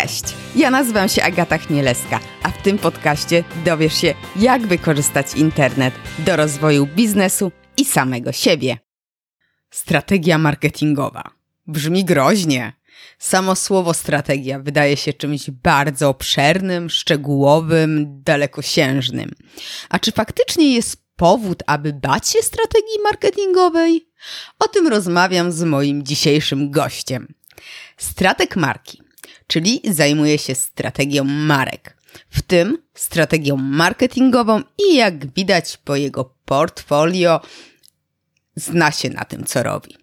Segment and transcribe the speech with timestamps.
[0.00, 0.24] Cześć,
[0.56, 6.36] ja nazywam się Agata Chmielewska, a w tym podcaście dowiesz się, jak wykorzystać internet do
[6.36, 8.78] rozwoju biznesu i samego siebie.
[9.70, 11.30] Strategia marketingowa.
[11.66, 12.72] Brzmi groźnie.
[13.18, 19.30] Samo słowo strategia wydaje się czymś bardzo obszernym, szczegółowym, dalekosiężnym.
[19.88, 24.08] A czy faktycznie jest powód, aby bać się strategii marketingowej?
[24.58, 27.34] O tym rozmawiam z moim dzisiejszym gościem.
[27.96, 29.05] Strateg marki
[29.46, 31.96] czyli zajmuje się strategią marek,
[32.30, 37.40] w tym strategią marketingową i jak widać po jego portfolio,
[38.56, 39.96] zna się na tym, co robi.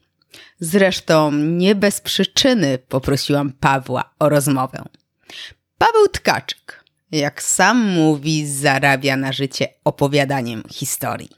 [0.59, 4.83] Zresztą nie bez przyczyny poprosiłam Pawła o rozmowę.
[5.77, 11.29] Paweł Tkaczyk, jak sam mówi, zarabia na życie opowiadaniem historii.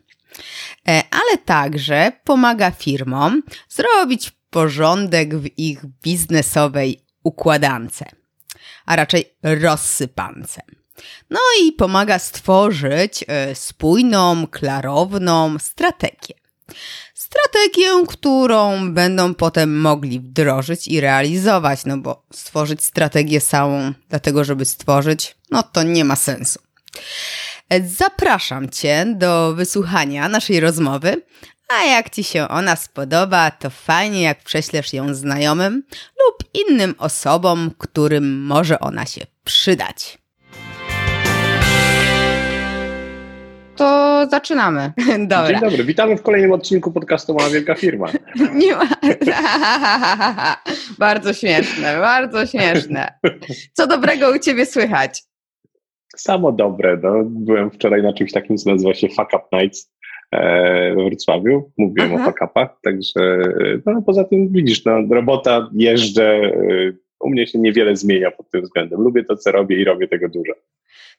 [0.87, 8.03] E, ale także pomaga firmom zrobić porządek w ich biznesowej układance,
[8.85, 10.61] a raczej rozsypance.
[11.29, 16.35] No i pomaga stworzyć e, spójną, klarowną strategię.
[17.13, 24.65] Strategię, którą będą potem mogli wdrożyć i realizować, no bo stworzyć strategię samą, dlatego żeby
[24.65, 26.59] stworzyć, no to nie ma sensu.
[27.69, 31.21] E, zapraszam Cię do wysłuchania naszej rozmowy,
[31.67, 35.83] a jak Ci się ona spodoba, to fajnie jak prześlesz ją znajomym
[36.25, 40.17] lub innym osobom, którym może ona się przydać.
[43.75, 44.93] To zaczynamy.
[45.19, 45.47] Dobra.
[45.47, 48.07] Dzień dobry, witamy w kolejnym odcinku podcastu Mała Wielka Firma.
[48.53, 48.87] Nie ma.
[50.99, 53.19] bardzo śmieszne, bardzo śmieszne.
[53.73, 55.23] Co dobrego u Ciebie słychać?
[56.15, 56.99] Samo dobre.
[57.03, 57.13] No.
[57.25, 59.91] Byłem wczoraj na czymś takim, co nazywa się Fuck Up Nights
[60.31, 61.71] we Wrocławiu.
[61.77, 62.23] Mówiłem Aha.
[62.23, 63.39] o fakapach, także
[63.85, 66.51] no, poza tym widzisz, no, robota, jeżdżę, e,
[67.19, 69.01] u mnie się niewiele zmienia pod tym względem.
[69.01, 70.53] Lubię to, co robię i robię tego dużo.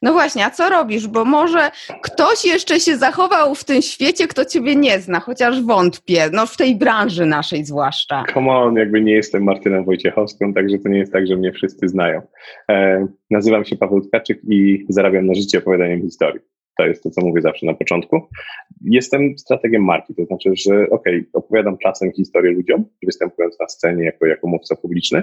[0.02, 1.06] No właśnie, a co robisz?
[1.06, 1.70] Bo może
[2.02, 6.56] ktoś jeszcze się zachował w tym świecie, kto ciebie nie zna, chociaż wątpię, no w
[6.56, 8.24] tej branży naszej zwłaszcza.
[8.34, 11.88] Come on, jakby nie jestem Martyną Wojciechowską, także to nie jest tak, że mnie wszyscy
[11.88, 12.22] znają.
[12.70, 16.40] E, nazywam się Paweł Tkaczyk i zarabiam na życie opowiadaniem historii.
[16.78, 18.20] To jest to, co mówię zawsze na początku.
[18.84, 24.26] Jestem strategiem marki, to znaczy, że ok, opowiadam czasem historię ludziom, występując na scenie jako,
[24.26, 25.22] jako mówca publiczny.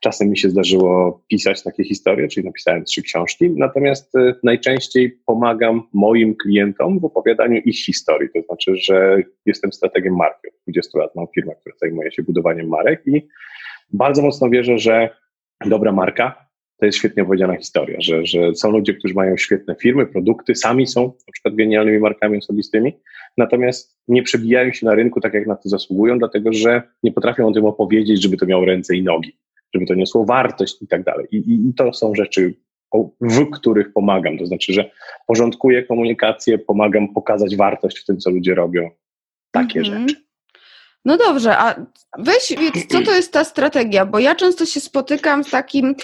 [0.00, 5.82] Czasem mi się zdarzyło pisać takie historie, czyli napisałem trzy książki, natomiast e, najczęściej pomagam
[5.92, 10.48] moim klientom w opowiadaniu ich historii, to znaczy, że jestem strategiem marki.
[10.48, 13.28] Od 20 lat mam firmę, która zajmuje się budowaniem marek i
[13.92, 15.10] bardzo mocno wierzę, że
[15.66, 16.45] dobra marka
[16.78, 20.86] to jest świetnie opowiedziana historia, że, że są ludzie, którzy mają świetne firmy, produkty, sami
[20.86, 22.96] są na przykład genialnymi markami osobistymi,
[23.36, 27.48] natomiast nie przebijają się na rynku tak, jak na to zasługują, dlatego że nie potrafią
[27.48, 29.38] o tym opowiedzieć, żeby to miało ręce i nogi,
[29.74, 31.26] żeby to niosło wartość i tak dalej.
[31.30, 32.54] I, i, i to są rzeczy,
[33.20, 34.90] w których pomagam, to znaczy, że
[35.26, 38.90] porządkuję komunikację, pomagam pokazać wartość w tym, co ludzie robią.
[39.50, 40.08] Takie mhm.
[40.08, 40.26] rzeczy.
[41.04, 41.86] No dobrze, a
[42.18, 42.54] weź,
[42.88, 44.06] co to jest ta strategia?
[44.06, 45.94] Bo ja często się spotykam z takim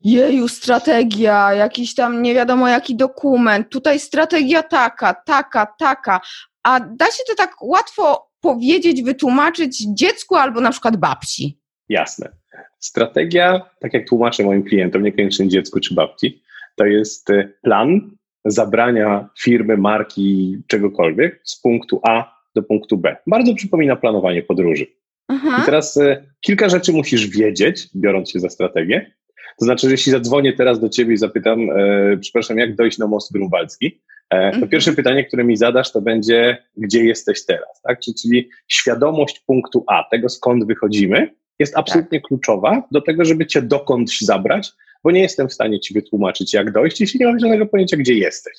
[0.00, 6.20] jeju, strategia, jakiś tam nie wiadomo jaki dokument, tutaj strategia taka, taka, taka,
[6.62, 11.58] a da się to tak łatwo powiedzieć, wytłumaczyć dziecku albo na przykład babci?
[11.88, 12.32] Jasne.
[12.78, 16.42] Strategia, tak jak tłumaczę moim klientom, niekoniecznie dziecku czy babci,
[16.76, 18.10] to jest e, plan
[18.44, 23.16] zabrania firmy, marki, czegokolwiek z punktu A do punktu B.
[23.26, 24.86] Bardzo przypomina planowanie podróży.
[25.28, 25.58] Aha.
[25.62, 29.14] I teraz y, kilka rzeczy musisz wiedzieć, biorąc się za strategię,
[29.58, 33.06] to znaczy, że jeśli zadzwonię teraz do ciebie i zapytam, e, przepraszam, jak dojść na
[33.06, 34.00] most grunwaldzki,
[34.30, 34.68] e, to mhm.
[34.68, 38.00] pierwsze pytanie, które mi zadasz, to będzie, gdzie jesteś teraz, tak?
[38.00, 42.28] Czyli świadomość punktu A, tego skąd wychodzimy, jest absolutnie tak.
[42.28, 44.72] kluczowa do tego, żeby cię dokądś zabrać,
[45.04, 48.14] bo nie jestem w stanie ci wytłumaczyć, jak dojść, jeśli nie mam żadnego pojęcia, gdzie
[48.14, 48.54] jesteś.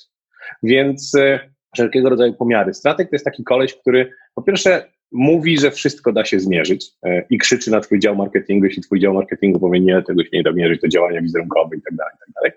[0.62, 1.40] Więc e,
[1.74, 2.74] wszelkiego rodzaju pomiary.
[2.74, 7.26] Strateg to jest taki koleś, który po pierwsze mówi, że wszystko da się zmierzyć e,
[7.30, 10.42] i krzyczy na twój dział marketingu, jeśli twój dział marketingu powie nie, tego się nie
[10.42, 12.52] da mierzyć, to działania wizerunkowe i tak dalej, i tak dalej.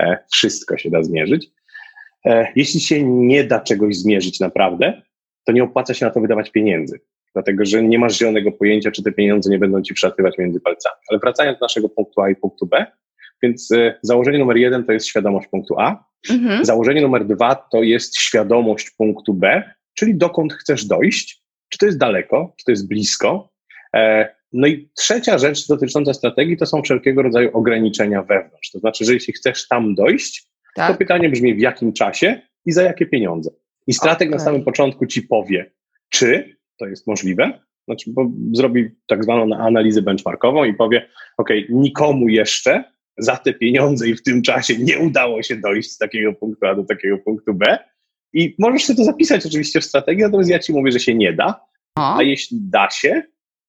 [0.00, 1.50] E, wszystko się da zmierzyć.
[2.26, 5.02] E, jeśli się nie da czegoś zmierzyć naprawdę,
[5.44, 7.00] to nie opłaca się na to wydawać pieniędzy,
[7.34, 10.96] dlatego że nie masz zielonego pojęcia, czy te pieniądze nie będą ci przelatywać między palcami.
[11.10, 12.86] Ale wracając do naszego punktu A i punktu B,
[13.42, 13.68] więc
[14.02, 16.04] założenie numer jeden to jest świadomość punktu A.
[16.30, 16.64] Mhm.
[16.64, 19.62] Założenie numer dwa to jest świadomość punktu B,
[19.94, 21.43] czyli dokąd chcesz dojść
[21.74, 23.52] czy to jest daleko, czy to jest blisko.
[23.96, 28.70] E, no i trzecia rzecz dotycząca strategii to są wszelkiego rodzaju ograniczenia wewnątrz.
[28.70, 30.92] To znaczy, że jeśli chcesz tam dojść, tak.
[30.92, 33.50] to pytanie brzmi w jakim czasie i za jakie pieniądze.
[33.86, 34.38] I strateg okay.
[34.38, 35.70] na samym początku ci powie,
[36.08, 42.28] czy to jest możliwe, znaczy, bo zrobi tak zwaną analizę benchmarkową i powie, OK, nikomu
[42.28, 42.84] jeszcze
[43.18, 46.74] za te pieniądze i w tym czasie nie udało się dojść z takiego punktu A
[46.74, 47.78] do takiego punktu B.
[48.34, 51.32] I możesz sobie to zapisać oczywiście w strategii, natomiast ja ci mówię, że się nie
[51.32, 51.60] da.
[51.96, 53.22] A jeśli da się,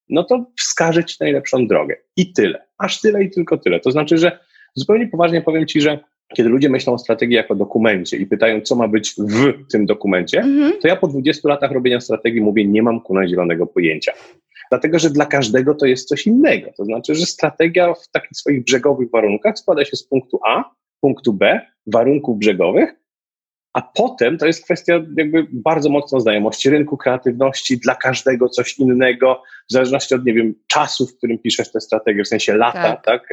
[0.09, 1.95] no to wskaże ci najlepszą drogę.
[2.17, 2.65] I tyle.
[2.77, 3.79] Aż tyle i tylko tyle.
[3.79, 4.39] To znaczy, że
[4.75, 5.99] zupełnie poważnie powiem ci, że
[6.35, 10.39] kiedy ludzie myślą o strategii jako dokumencie i pytają, co ma być w tym dokumencie,
[10.39, 10.73] mhm.
[10.81, 14.11] to ja po 20 latach robienia strategii mówię, nie mam kuna zielonego pojęcia.
[14.69, 16.71] Dlatego, że dla każdego to jest coś innego.
[16.77, 20.63] To znaczy, że strategia w takich swoich brzegowych warunkach składa się z punktu A,
[21.01, 22.95] punktu B, warunków brzegowych,
[23.75, 29.43] a potem to jest kwestia jakby bardzo mocno znajomości rynku, kreatywności, dla każdego coś innego,
[29.69, 33.03] w zależności od, nie wiem, czasu, w którym piszesz tę strategię, w sensie lata, tak?
[33.03, 33.29] tak?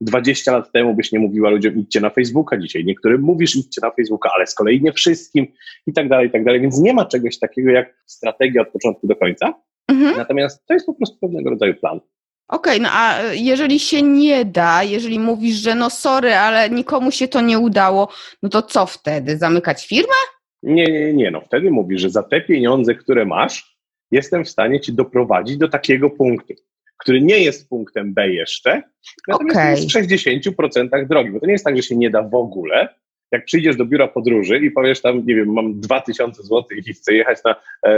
[0.00, 3.90] 20 lat temu byś nie mówiła ludziom idźcie na Facebooka, dzisiaj niektórym mówisz idźcie na
[3.90, 5.46] Facebooka, ale z kolei nie wszystkim
[5.86, 9.06] i tak dalej, i tak dalej, więc nie ma czegoś takiego jak strategia od początku
[9.06, 9.54] do końca,
[9.88, 10.16] mhm.
[10.16, 12.00] natomiast to jest po prostu pewnego rodzaju plan.
[12.48, 17.10] Okej, okay, no a jeżeli się nie da, jeżeli mówisz, że no sorry, ale nikomu
[17.10, 18.08] się to nie udało,
[18.42, 19.38] no to co wtedy?
[19.38, 20.14] Zamykać firmę?
[20.62, 23.76] Nie, nie, nie, no wtedy mówisz, że za te pieniądze, które masz,
[24.10, 26.54] jestem w stanie ci doprowadzić do takiego punktu
[26.98, 28.82] który nie jest punktem B jeszcze,
[29.28, 29.70] natomiast okay.
[29.70, 32.88] jest w 60% drogi, bo to nie jest tak, że się nie da w ogóle.
[33.32, 37.14] Jak przyjdziesz do biura podróży i powiesz tam, nie wiem, mam 2000 zł i chcę
[37.14, 37.56] jechać na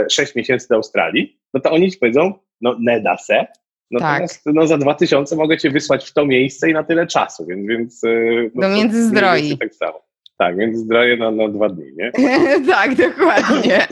[0.09, 3.47] 6 e, miesięcy do Australii, no to oni ci powiedzą, no nie da se,
[3.91, 4.53] Natomiast tak.
[4.53, 7.67] no, za 2000 mogę cię wysłać w to miejsce i na tyle czasu, więc.
[7.67, 8.09] więc e,
[8.55, 9.57] no, Do Międzyzdroi.
[9.57, 10.01] Tak samo.
[10.37, 12.11] Tak, Międzyzdroje na, na dwa dni, nie?
[12.73, 13.87] tak, dokładnie.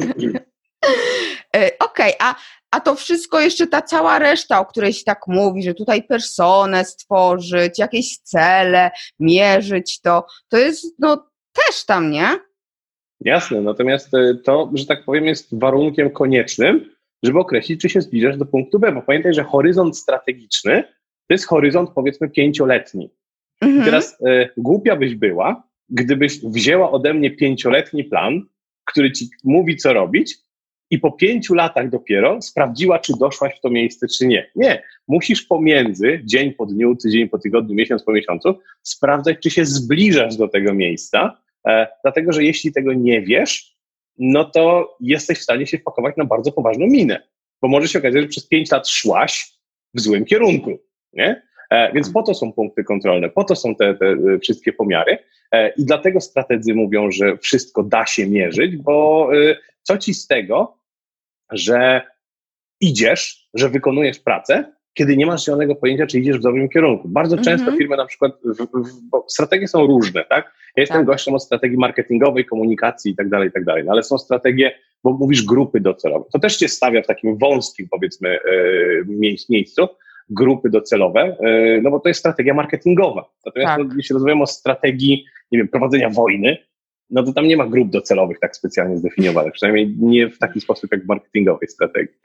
[1.55, 2.35] E, okej, okay, a
[2.71, 6.85] a to wszystko jeszcze ta cała reszta, o której się tak mówi, że tutaj personę
[6.85, 12.39] stworzyć, jakieś cele, mierzyć to, to jest no też tam, nie?
[13.21, 16.89] Jasne, natomiast e, to, że tak powiem, jest warunkiem koniecznym,
[17.23, 20.83] żeby określić, czy się zbliżasz do punktu B, bo pamiętaj, że horyzont strategiczny
[21.27, 23.09] to jest horyzont powiedzmy pięcioletni.
[23.61, 23.81] Mhm.
[23.81, 28.41] I teraz e, głupia byś była, gdybyś wzięła ode mnie pięcioletni plan,
[28.85, 30.37] który ci mówi, co robić,
[30.89, 34.51] i po pięciu latach dopiero sprawdziła, czy doszłaś w to miejsce, czy nie.
[34.55, 34.83] Nie.
[35.07, 40.37] Musisz pomiędzy, dzień po dniu, tydzień po tygodniu, miesiąc po miesiącu, sprawdzać, czy się zbliżasz
[40.37, 43.76] do tego miejsca, e, dlatego że jeśli tego nie wiesz,
[44.17, 47.27] no to jesteś w stanie się wpakować na bardzo poważną minę,
[47.61, 49.51] bo może się okazać, że przez pięć lat szłaś
[49.93, 50.79] w złym kierunku,
[51.13, 51.47] nie?
[51.69, 55.17] E, więc po to są punkty kontrolne, po to są te, te e, wszystkie pomiary
[55.51, 59.29] e, i dlatego strategzy mówią, że wszystko da się mierzyć, bo
[59.83, 60.77] co ci z tego,
[61.51, 62.01] że
[62.81, 67.07] idziesz, że wykonujesz pracę, kiedy nie masz zielonego pojęcia, czy idziesz w dobrym kierunku.
[67.07, 67.47] Bardzo mm -hmm.
[67.47, 70.45] często firmy na przykład, w, w, bo strategie są różne, tak?
[70.75, 71.05] Ja jestem tak.
[71.05, 74.71] gościem od strategii marketingowej, komunikacji i tak dalej, i tak dalej, no, ale są strategie,
[75.03, 76.25] bo mówisz grupy docelowe.
[76.33, 78.39] To też cię stawia w takim wąskim, powiedzmy, e,
[79.49, 79.87] miejscu,
[80.29, 83.29] grupy docelowe, e, no bo to jest strategia marketingowa.
[83.45, 83.87] Natomiast tak.
[83.87, 86.57] no, jeśli rozmawiamy o strategii, nie wiem, prowadzenia wojny,
[87.09, 90.91] no to tam nie ma grup docelowych tak specjalnie zdefiniowanych, przynajmniej nie w taki sposób
[90.91, 92.15] jak w marketingowej strategii.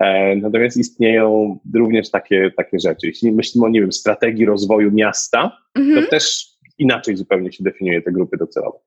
[0.00, 3.06] E, natomiast istnieją również takie, takie rzeczy.
[3.06, 6.04] Jeśli myślimy o, nie wiem, strategii rozwoju miasta, mhm.
[6.04, 6.46] to też
[6.78, 8.78] inaczej zupełnie się definiuje te grupy docelowe.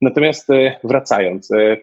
[0.00, 1.76] Natomiast e, wracając, e,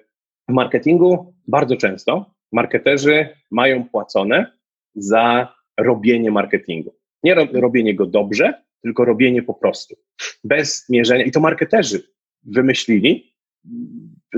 [0.50, 4.52] w marketingu bardzo często marketerzy mają płacone
[4.96, 6.96] za robienie marketingu.
[7.24, 9.96] Nie robienie go dobrze, tylko robienie po prostu.
[10.44, 11.24] Bez mierzenia.
[11.24, 12.04] I to marketerzy
[12.44, 13.36] wymyślili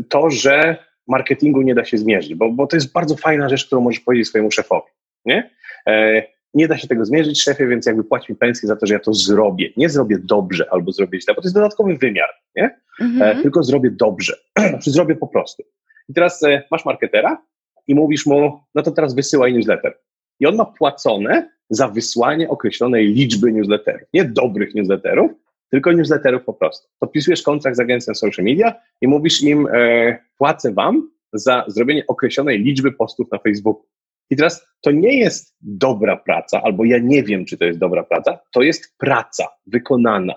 [0.10, 3.82] to, że marketingu nie da się zmierzyć, bo, bo to jest bardzo fajna rzecz, którą
[3.82, 4.92] możesz powiedzieć swojemu szefowi.
[5.26, 5.50] Nie?
[5.88, 8.94] E, nie da się tego zmierzyć, szefie, więc jakby płać mi pensję za to, że
[8.94, 9.70] ja to zrobię.
[9.78, 12.64] Nie zrobię dobrze albo zrobię źle, bo to jest dodatkowy wymiar, nie?
[12.64, 13.42] E, mhm.
[13.42, 14.34] tylko zrobię dobrze,
[14.84, 15.64] czy zrobię po prostu.
[16.10, 17.46] I teraz e, masz marketera
[17.88, 19.98] i mówisz mu, no to teraz wysyłaj newsletter.
[20.40, 24.08] I on ma płacone za wysłanie określonej liczby newsletterów.
[24.14, 25.32] Nie dobrych newsletterów,
[25.74, 26.88] tylko newsletterów po prostu.
[27.00, 32.60] Podpisujesz kontrakt z agencją social media i mówisz im, e, płacę wam za zrobienie określonej
[32.60, 33.86] liczby postów na Facebooku.
[34.30, 38.04] I teraz to nie jest dobra praca, albo ja nie wiem, czy to jest dobra
[38.04, 40.34] praca, to jest praca wykonana.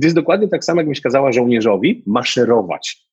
[0.00, 3.06] To jest dokładnie tak samo, jakbyś kazała żołnierzowi maszerować.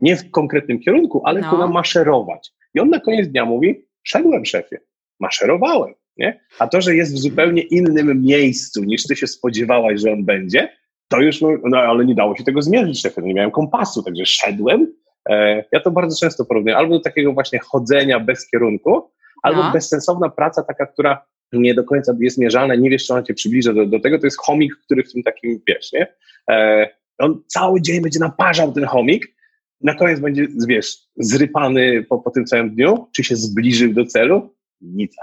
[0.00, 1.50] Nie w konkretnym kierunku, ale no.
[1.50, 2.52] tylko maszerować.
[2.74, 4.76] I on na koniec dnia mówi, szedłem szefie,
[5.20, 5.94] maszerowałem.
[6.16, 6.40] Nie?
[6.58, 10.68] A to, że jest w zupełnie innym miejscu niż ty się spodziewałaś, że on będzie,
[11.08, 14.26] to już, no, no ale nie dało się tego zmierzyć, szefie, nie miałem kompasu, także
[14.26, 14.92] szedłem.
[15.28, 19.10] E, ja to bardzo często porównuję, albo do takiego właśnie chodzenia bez kierunku,
[19.42, 19.72] albo no.
[19.72, 23.72] bezsensowna praca taka, która nie do końca jest mierzalna, nie wiesz, czy ona cię przybliża
[23.72, 26.06] do, do tego, to jest chomik, który w tym takim, wiesz, nie?
[26.50, 29.36] E, on cały dzień będzie naparzał ten chomik,
[29.80, 34.54] na koniec będzie, wiesz, zrypany po, po tym całym dniu, czy się zbliżył do celu?
[34.80, 35.16] Nic,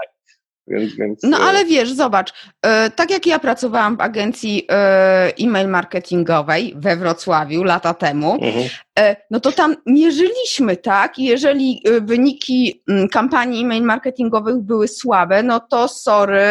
[0.66, 2.32] Więc, więc, no ale wiesz, zobacz,
[2.96, 4.66] tak jak ja pracowałam w agencji
[5.40, 8.68] e-mail marketingowej we Wrocławiu lata temu, mhm.
[9.30, 11.18] no to tam mierzyliśmy, tak?
[11.18, 16.46] Jeżeli wyniki kampanii e-mail marketingowych były słabe, no to sorry,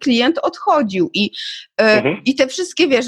[0.00, 1.30] klient odchodził i,
[1.76, 2.16] mhm.
[2.24, 3.06] i te wszystkie, wiesz,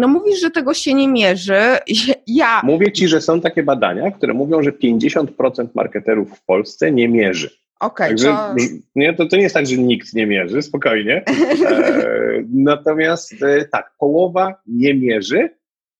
[0.00, 1.60] no mówisz, że tego się nie mierzy,
[2.26, 2.60] ja...
[2.64, 7.61] Mówię ci, że są takie badania, które mówią, że 50% marketerów w Polsce nie mierzy.
[7.82, 8.54] Okej, okay, to...
[8.96, 11.22] Nie, to, to nie jest tak, że nikt nie mierzy, spokojnie.
[11.72, 15.50] E, natomiast e, tak, połowa nie mierzy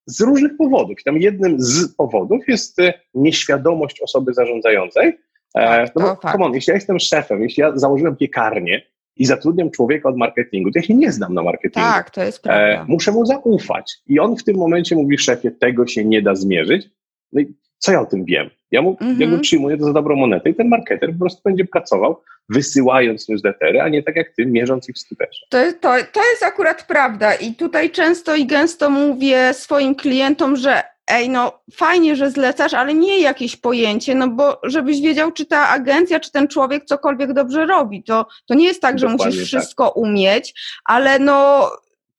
[0.06, 1.00] z różnych powodów.
[1.00, 5.08] I tam jednym z powodów jest e, nieświadomość osoby zarządzającej.
[5.54, 8.82] E, tak, no bo, come on, jeśli ja jestem szefem, jeśli ja założyłem piekarnię
[9.16, 11.88] i zatrudniam człowieka od marketingu, to ja się nie znam na marketingu.
[11.88, 12.82] Tak, to jest prawda.
[12.82, 13.92] E, muszę mu zaufać.
[14.06, 16.90] I on w tym momencie mówi szefie, tego się nie da zmierzyć.
[17.32, 18.50] No i co ja o tym wiem?
[18.70, 19.20] Ja mu, mm -hmm.
[19.20, 23.28] ja mu przyjmuję to za dobrą monetę i ten marketer po prostu będzie pracował, wysyłając
[23.28, 25.46] newslettery, a nie tak jak ty, mierząc ich skutecznie.
[25.50, 30.82] To, to, to jest akurat prawda i tutaj często i gęsto mówię swoim klientom, że
[31.08, 35.68] ej, no fajnie, że zlecasz, ale nie jakieś pojęcie, no bo żebyś wiedział, czy ta
[35.68, 38.02] agencja, czy ten człowiek cokolwiek dobrze robi.
[38.02, 39.60] To, to nie jest tak, że Dokładnie musisz tak.
[39.60, 41.70] wszystko umieć, ale no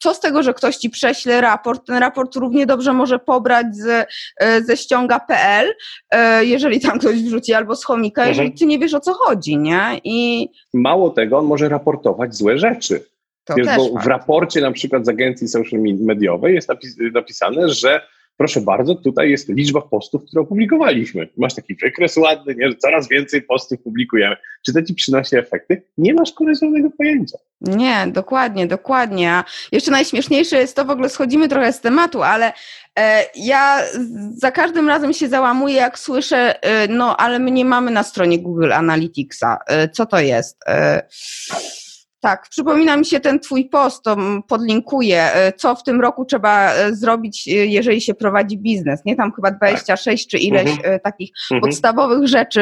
[0.03, 1.87] co z tego, że ktoś ci prześle raport?
[1.87, 4.07] Ten raport równie dobrze może pobrać z,
[4.37, 5.73] e, ze ściąga.pl,
[6.09, 8.29] e, jeżeli tam ktoś wrzuci, albo z chomika, mhm.
[8.29, 10.01] jeżeli ty nie wiesz o co chodzi, nie?
[10.03, 10.49] I...
[10.73, 13.03] Mało tego, on może raportować złe rzeczy.
[13.43, 18.01] To Wiesz, bo w raporcie na przykład z agencji social mediowej jest napis napisane, że
[18.37, 21.29] proszę bardzo, tutaj jest liczba postów, które opublikowaliśmy.
[21.37, 24.35] Masz taki wykres ładny, nie, że coraz więcej postów publikujemy.
[24.65, 25.83] Czy to ci przynosi efekty?
[25.97, 27.37] Nie masz koleżanego pojęcia.
[27.61, 29.31] Nie, dokładnie, dokładnie.
[29.31, 32.53] A jeszcze najśmieszniejsze jest to, w ogóle schodzimy trochę z tematu, ale
[32.99, 33.79] e, ja
[34.35, 38.39] za każdym razem się załamuję, jak słyszę, e, no ale my nie mamy na stronie
[38.39, 39.57] Google Analyticsa.
[39.67, 40.59] E, co to jest?
[42.23, 46.73] Tak, przypomina mi się ten Twój post, to podlinkuję, e, co w tym roku trzeba
[46.73, 49.05] e, zrobić, e, jeżeli się prowadzi biznes.
[49.05, 50.31] Nie tam chyba 26 tak.
[50.31, 50.99] czy ileś mhm.
[50.99, 51.61] takich mhm.
[51.61, 52.61] podstawowych rzeczy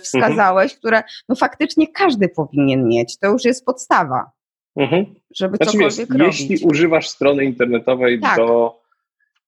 [0.00, 0.78] wskazałeś, mhm.
[0.78, 3.18] które no faktycznie każdy powinien mieć.
[3.18, 4.30] To już jest podstawa,
[4.76, 5.06] mhm.
[5.36, 6.40] żeby znaczy, cokolwiek wiesz, robić.
[6.40, 8.36] Jeśli używasz strony internetowej tak.
[8.36, 8.80] do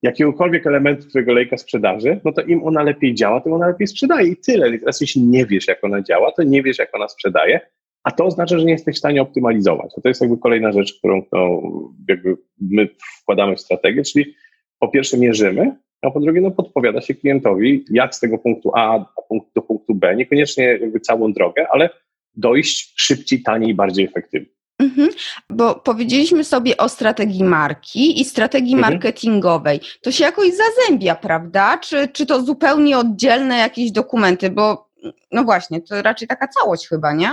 [0.02, 4.28] jakiegokolwiek elementu twojego lejka sprzedaży, no to im ona lepiej działa, tym ona lepiej sprzedaje
[4.28, 4.74] i tyle.
[4.74, 7.60] I teraz jeśli nie wiesz, jak ona działa, to nie wiesz, jak ona sprzedaje,
[8.04, 9.94] a to oznacza, że nie jesteś w stanie optymalizować.
[10.02, 11.62] To jest jakby kolejna rzecz, którą no,
[12.08, 12.88] jakby my
[13.22, 14.34] wkładamy w strategię, czyli
[14.78, 19.14] po pierwsze mierzymy, a po drugie no, podpowiada się klientowi, jak z tego punktu A
[19.56, 21.90] do punktu B, niekoniecznie jakby całą drogę, ale
[22.34, 24.48] dojść szybciej, taniej, bardziej efektywnie.
[24.78, 25.08] Mhm,
[25.50, 28.92] bo powiedzieliśmy sobie o strategii marki i strategii mhm.
[28.92, 29.80] marketingowej.
[30.02, 31.78] To się jakoś zazębia, prawda?
[31.78, 34.50] Czy, czy to zupełnie oddzielne jakieś dokumenty?
[34.50, 34.90] Bo
[35.32, 37.30] no właśnie, to raczej taka całość chyba, nie?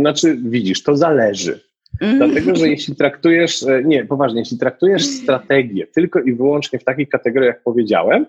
[0.00, 1.60] Znaczy, widzisz, to zależy.
[2.00, 2.18] Mm.
[2.18, 7.08] Dlatego, że jeśli traktujesz, e, nie, poważnie, jeśli traktujesz strategię tylko i wyłącznie w takich
[7.08, 8.26] kategoriach, jak powiedziałem,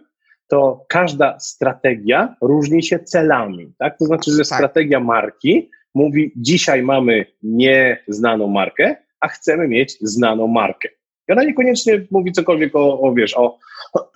[0.47, 3.73] to każda strategia różni się celami.
[3.77, 3.97] Tak?
[3.97, 4.45] To znaczy, że tak.
[4.45, 10.89] strategia marki mówi, dzisiaj mamy nieznaną markę, a chcemy mieć znaną markę.
[11.29, 13.57] I ona niekoniecznie mówi cokolwiek o, o, wiesz, o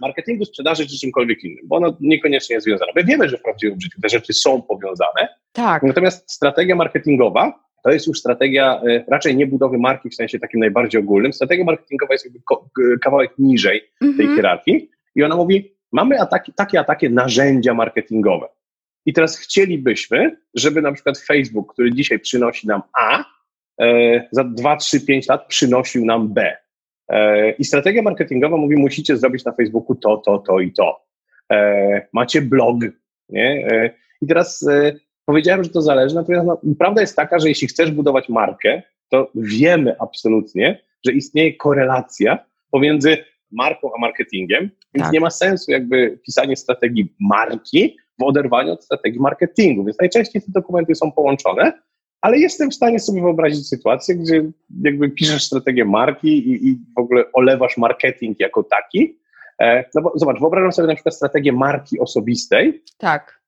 [0.01, 2.91] marketingu, sprzedaży czy czymkolwiek innym, bo ona niekoniecznie jest związana.
[2.95, 5.27] My wiemy, że w prawdziwym życiu te rzeczy są powiązane.
[5.51, 5.83] Tak.
[5.83, 10.59] Natomiast strategia marketingowa to jest już strategia e, raczej nie budowy marki w sensie takim
[10.59, 11.33] najbardziej ogólnym.
[11.33, 12.39] Strategia marketingowa jest jakby
[12.99, 14.35] kawałek niżej tej mhm.
[14.35, 18.47] hierarchii i ona mówi, mamy ataki, takie, a takie narzędzia marketingowe.
[19.05, 23.23] I teraz chcielibyśmy, żeby na przykład Facebook, który dzisiaj przynosi nam A,
[23.81, 26.57] e, za 2, 3, 5 lat przynosił nam B.
[27.09, 31.01] E, I strategia marketingowa mówi, musicie zrobić na Facebooku to, to, to i to.
[31.51, 32.77] E, macie blog,
[33.29, 33.67] nie?
[33.71, 33.89] E,
[34.21, 34.65] I teraz
[35.25, 39.31] powiedziałem, że to zależy, natomiast no, prawda jest taka, że jeśli chcesz budować markę, to
[39.35, 43.17] wiemy absolutnie, że istnieje korelacja pomiędzy
[43.51, 45.13] marką a marketingiem, więc tak.
[45.13, 50.51] nie ma sensu jakby pisanie strategii marki w oderwaniu od strategii marketingu, więc najczęściej te
[50.51, 51.73] dokumenty są połączone,
[52.21, 54.51] ale jestem w stanie sobie wyobrazić sytuację, gdzie
[54.83, 59.19] jakby piszesz strategię marki i, i w ogóle olewasz marketing jako taki.
[59.61, 62.83] E, no bo zobacz, wyobrażam sobie na przykład strategię marki osobistej.
[62.97, 63.39] Tak.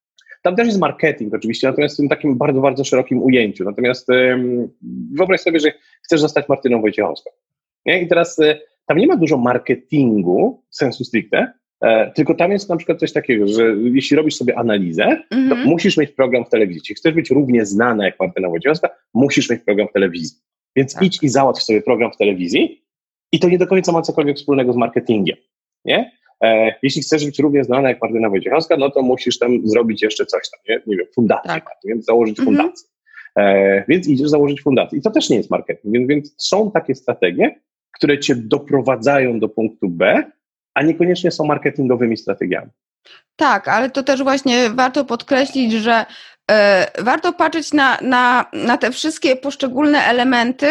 [0.41, 3.63] Tam też jest marketing oczywiście, natomiast w tym takim bardzo, bardzo szerokim ujęciu.
[3.63, 4.69] Natomiast um,
[5.13, 5.71] wyobraź sobie, że
[6.03, 7.31] chcesz zostać Martyną Wojciechowską.
[7.85, 8.01] Nie?
[8.01, 11.60] I teraz y, tam nie ma dużo marketingu, sensu stricte, E,
[12.15, 15.65] tylko tam jest na przykład coś takiego, że jeśli robisz sobie analizę, to mm -hmm.
[15.65, 16.79] musisz mieć program w telewizji.
[16.81, 20.37] Jeśli chcesz być równie znana jak Martyna Wojciechowska, musisz mieć program w telewizji.
[20.75, 21.03] Więc tak.
[21.03, 22.85] idź i załatw sobie program w telewizji
[23.31, 25.37] i to nie do końca ma cokolwiek wspólnego z marketingiem.
[25.85, 26.11] Nie?
[26.43, 30.25] E, jeśli chcesz być równie znana jak Martyna Wojciechowska, no to musisz tam zrobić jeszcze
[30.25, 31.65] coś tam, nie, nie wiem, fundację, tak.
[31.85, 32.57] więc założyć mm -hmm.
[32.57, 32.87] fundację.
[33.37, 34.99] E, więc idziesz założyć fundację.
[34.99, 35.93] I to też nie jest marketing.
[35.93, 37.55] Więc, więc są takie strategie,
[37.97, 40.23] które cię doprowadzają do punktu B,
[40.73, 42.69] a niekoniecznie są marketingowymi strategiami.
[43.35, 46.05] Tak, ale to też właśnie warto podkreślić, że
[46.51, 50.67] y, warto patrzeć na, na, na te wszystkie poszczególne elementy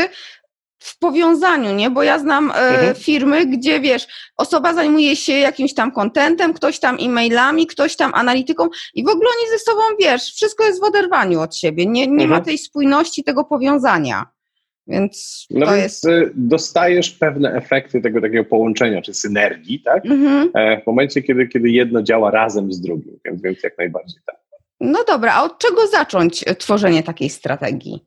[0.79, 1.91] w powiązaniu, nie?
[1.91, 2.95] Bo ja znam y, mhm.
[2.95, 8.69] firmy, gdzie wiesz, osoba zajmuje się jakimś tam kontentem, ktoś tam e-mailami, ktoś tam analityką
[8.95, 11.87] i w ogóle oni ze sobą, wiesz, wszystko jest w oderwaniu od siebie.
[11.87, 12.31] Nie, nie mhm.
[12.31, 14.27] ma tej spójności, tego powiązania.
[14.87, 16.07] Więc no to więc jest...
[16.07, 20.07] Y, dostajesz pewne efekty tego takiego połączenia, czy synergii, tak?
[20.07, 20.51] Mhm.
[20.55, 24.37] E, w momencie, kiedy, kiedy jedno działa razem z drugim, więc, więc jak najbardziej tak.
[24.81, 28.05] No dobra, a od czego zacząć e, tworzenie takiej strategii?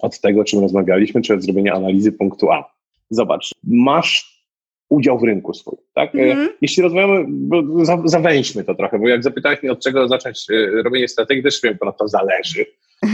[0.00, 2.74] Od tego, o czym rozmawialiśmy, czy od zrobienia analizy punktu A.
[3.10, 4.42] Zobacz, masz
[4.88, 6.14] udział w rynku swój, tak?
[6.14, 6.48] Mm-hmm.
[6.60, 7.62] Jeśli rozmawiamy, bo
[8.04, 10.46] zawęźmy to trochę, bo jak zapytałeś mnie, od czego zacząć
[10.84, 12.64] robienie strategii, też wiem, bo na to zależy.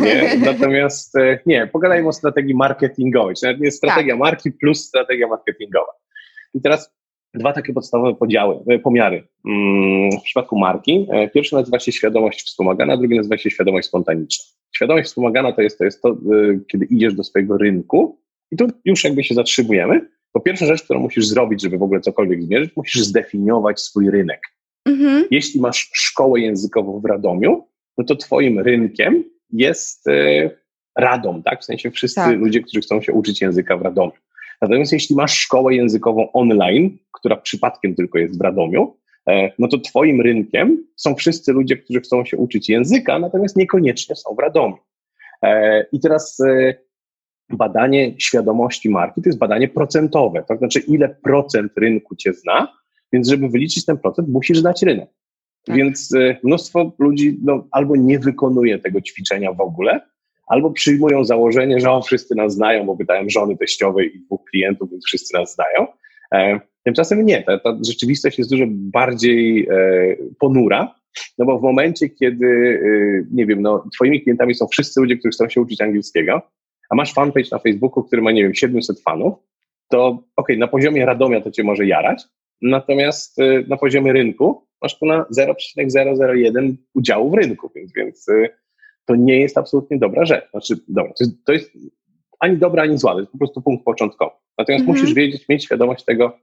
[0.00, 0.37] Nie?
[0.52, 4.21] Natomiast e, nie, pogadajmy o strategii marketingowej, czyli nawet nie strategia tak.
[4.21, 5.92] marki plus strategia marketingowa.
[6.54, 6.95] I teraz
[7.35, 11.07] dwa takie podstawowe podziały, e, pomiary mm, w przypadku marki.
[11.11, 14.45] E, pierwszy nazywa się świadomość wspomagana, drugi nazywa się świadomość spontaniczna.
[14.76, 16.16] Świadomość wspomagana to jest to, jest to
[16.73, 18.18] kiedy idziesz do swojego rynku
[18.50, 20.09] i tu już jakby się zatrzymujemy.
[20.35, 24.40] To pierwsza rzecz, którą musisz zrobić, żeby w ogóle cokolwiek zmierzyć, musisz zdefiniować swój rynek.
[24.85, 25.25] Mhm.
[25.30, 27.66] Jeśli masz szkołę językową w Radomiu,
[27.99, 30.50] no to twoim rynkiem jest e,
[30.97, 31.61] Radom, tak?
[31.61, 32.38] W sensie wszyscy tak.
[32.38, 34.12] ludzie, którzy chcą się uczyć języka w Radomiu.
[34.62, 38.97] Natomiast jeśli masz szkołę językową online, która przypadkiem tylko jest w Radomiu,
[39.28, 44.17] e, no to twoim rynkiem są wszyscy ludzie, którzy chcą się uczyć języka, natomiast niekoniecznie
[44.17, 44.78] są w Radomiu.
[45.43, 46.43] E, I teraz
[47.50, 52.73] badanie świadomości marki to jest badanie procentowe, to znaczy ile procent rynku cię zna,
[53.12, 55.11] więc żeby wyliczyć ten procent, musisz znać rynek.
[55.68, 55.76] Tak.
[55.76, 60.00] Więc y, mnóstwo ludzi no, albo nie wykonuje tego ćwiczenia w ogóle,
[60.46, 64.90] albo przyjmują założenie, że o, wszyscy nas znają, bo pytałem żony teściowej i dwóch klientów,
[64.90, 65.87] więc wszyscy nas znają.
[66.34, 70.94] E, tymczasem nie, ta, ta, rzeczywistość jest dużo bardziej e, ponura,
[71.38, 75.33] no bo w momencie, kiedy, y, nie wiem, no, twoimi klientami są wszyscy ludzie, którzy
[75.33, 76.42] chcą się uczyć angielskiego,
[76.90, 79.35] a masz fanpage na Facebooku, który ma, nie wiem, 700 fanów,
[79.88, 82.24] to okej, okay, na poziomie Radomia to cię może jarać,
[82.62, 88.49] natomiast y, na poziomie rynku masz tu na 0,001 udziału w rynku, więc, więc y,
[89.07, 90.51] to nie jest absolutnie dobra rzecz.
[90.51, 91.71] Znaczy, dobra, to jest, to jest
[92.41, 94.37] ani dobra, ani zła, to jest po prostu punkt początkowy.
[94.59, 94.99] Natomiast mhm.
[94.99, 96.38] musisz wiedzieć, mieć świadomość tego,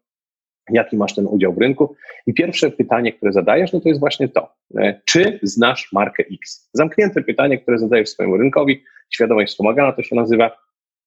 [0.70, 1.96] jaki masz ten udział w rynku.
[2.28, 6.70] I pierwsze pytanie, które zadajesz, no to jest właśnie to, e, czy znasz markę X?
[6.74, 10.58] Zamknięte pytanie, które zadajesz swojemu rynkowi, świadomość wspomagana to się nazywa.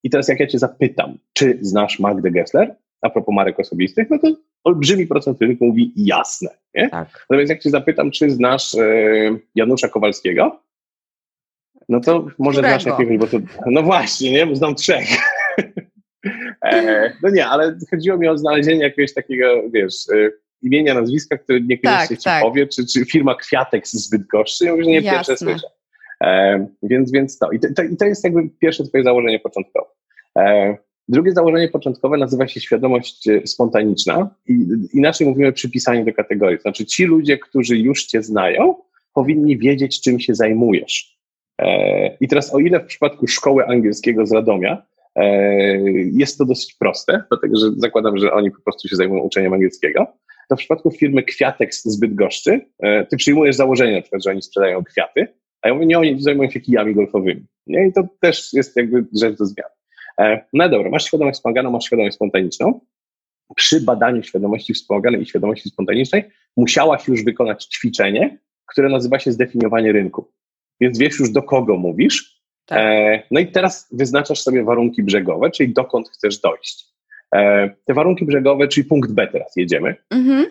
[0.05, 4.19] I teraz jak ja cię zapytam, czy znasz Magdę Gessler, a propos marek osobistych, no
[4.19, 4.29] to
[4.65, 6.49] olbrzymi procent rynku mówi jasne.
[6.75, 6.91] Nie?
[6.91, 7.27] Tak.
[7.31, 8.85] Natomiast jak cię zapytam, czy znasz e,
[9.55, 10.61] Janusza Kowalskiego,
[11.89, 12.81] no to może Którego?
[12.81, 15.09] znasz jakiegoś, bo to, no właśnie, nie, bo znam trzech.
[16.65, 20.31] e, no nie, ale chodziło mi o znalezienie jakiegoś takiego, wiesz, e,
[20.63, 22.43] imienia, nazwiska, które niekoniecznie tak, ci tak.
[22.43, 25.11] powie, czy, czy firma Kwiatek z Bydgoszczy, ja mówię, że nie Jasne.
[25.13, 25.67] pierwsze słyszę.
[26.25, 27.51] E, więc, więc to.
[27.51, 29.91] I to, I to jest jakby pierwsze twoje założenie początkowe.
[30.39, 30.77] E,
[31.09, 36.61] drugie założenie początkowe nazywa się świadomość e, spontaniczna i inaczej mówimy przypisanie do kategorii.
[36.61, 38.75] Znaczy ci ludzie, którzy już cię znają,
[39.15, 41.19] powinni wiedzieć, czym się zajmujesz.
[41.59, 44.83] E, I teraz o ile w przypadku szkoły angielskiego z Radomia
[45.17, 45.27] e,
[46.13, 50.07] jest to dosyć proste, dlatego że zakładam, że oni po prostu się zajmują uczeniem angielskiego,
[50.49, 52.61] to w przypadku firmy Kwiatek z Bydgoszczy
[53.11, 55.29] ty przyjmujesz założenie na przykład, że oni sprzedają kwiaty,
[55.63, 57.47] a ja mówię, nie, oni zajmują się kijami golfowymi.
[57.67, 57.87] Nie?
[57.87, 59.69] I to też jest jakby rzecz do zmian.
[60.19, 62.81] E, no dobra, masz świadomość wspomaganą, masz świadomość spontaniczną.
[63.57, 66.25] Przy badaniu świadomości wspomaganej i świadomości spontanicznej
[66.57, 70.33] musiałaś już wykonać ćwiczenie, które nazywa się zdefiniowanie rynku.
[70.81, 72.43] Więc wiesz już, do kogo mówisz.
[72.67, 72.79] Tak.
[72.79, 76.85] E, no i teraz wyznaczasz sobie warunki brzegowe, czyli dokąd chcesz dojść.
[77.35, 79.97] E, te warunki brzegowe, czyli punkt B teraz jedziemy.
[80.11, 80.47] Mhm.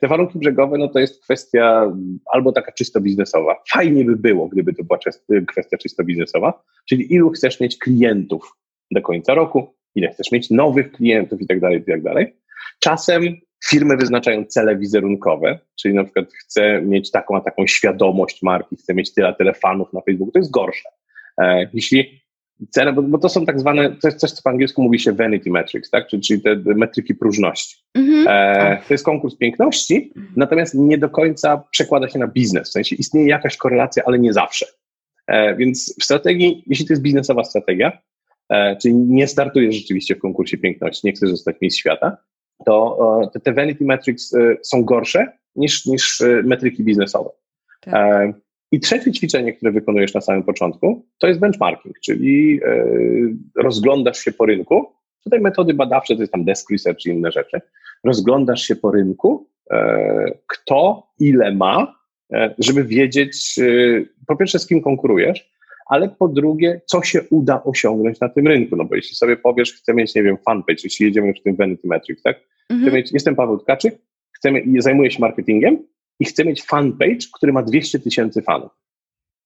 [0.00, 1.92] Te warunki brzegowe, no to jest kwestia
[2.32, 3.62] albo taka czysto biznesowa.
[3.72, 4.98] Fajnie by było, gdyby to była
[5.46, 8.52] kwestia czysto biznesowa, czyli ilu chcesz mieć klientów
[8.92, 12.36] do końca roku, ile chcesz mieć nowych klientów i tak dalej, i tak dalej.
[12.80, 13.22] Czasem
[13.68, 18.94] firmy wyznaczają cele wizerunkowe, czyli na przykład chcę mieć taką a taką świadomość marki, chcę
[18.94, 20.88] mieć tyle, tyle fanów na Facebooku, to jest gorsze.
[21.38, 22.22] E, jeśli
[22.70, 25.12] cele, bo, bo, to są tak zwane, to jest coś, co po angielsku mówi się
[25.12, 26.06] vanity metrics, tak?
[26.06, 27.76] czyli, czyli te metryki próżności.
[27.98, 28.24] Mm-hmm.
[28.28, 32.96] E, to jest konkurs piękności, natomiast nie do końca przekłada się na biznes, w sensie
[32.96, 34.66] istnieje jakaś korelacja, ale nie zawsze.
[35.26, 37.98] E, więc w strategii, jeśli to jest biznesowa strategia,
[38.80, 42.16] czyli nie startujesz rzeczywiście w konkursie piękności, nie chcesz zostać miejsc świata,
[42.64, 42.98] to
[43.34, 47.30] e, te vanity metrics e, są gorsze niż, niż e, metryki biznesowe.
[47.80, 48.34] Tak.
[48.72, 52.86] I trzecie ćwiczenie, które wykonujesz na samym początku, to jest benchmarking, czyli e,
[53.56, 54.86] rozglądasz się po rynku.
[55.24, 57.60] Tutaj metody badawcze to jest tam desk research i inne rzeczy.
[58.04, 61.94] Rozglądasz się po rynku, e, kto ile ma,
[62.32, 63.60] e, żeby wiedzieć,
[64.26, 65.51] po pierwsze, z kim konkurujesz,
[65.86, 68.76] ale po drugie, co się uda osiągnąć na tym rynku.
[68.76, 71.56] No bo jeśli sobie powiesz, chcę mieć, nie wiem, fanpage, jeśli jedziemy już w tym
[71.56, 72.40] Vanity Metrics, tak?
[72.70, 72.94] Mhm.
[72.94, 73.98] Mieć, jestem Paweł Tkaczyk,
[74.32, 75.78] chcę, zajmuję się marketingiem
[76.20, 78.70] i chcę mieć fanpage, który ma 200 tysięcy fanów.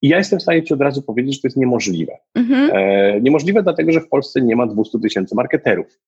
[0.03, 2.13] I ja jestem w stanie Ci od razu powiedzieć, że to jest niemożliwe.
[2.35, 2.71] Mhm.
[2.75, 6.01] E, niemożliwe dlatego, że w Polsce nie ma 200 tysięcy marketerów.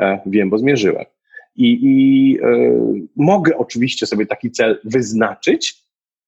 [0.00, 1.04] E, wiem, bo zmierzyłem.
[1.56, 2.46] I, i e,
[3.16, 5.84] mogę oczywiście sobie taki cel wyznaczyć,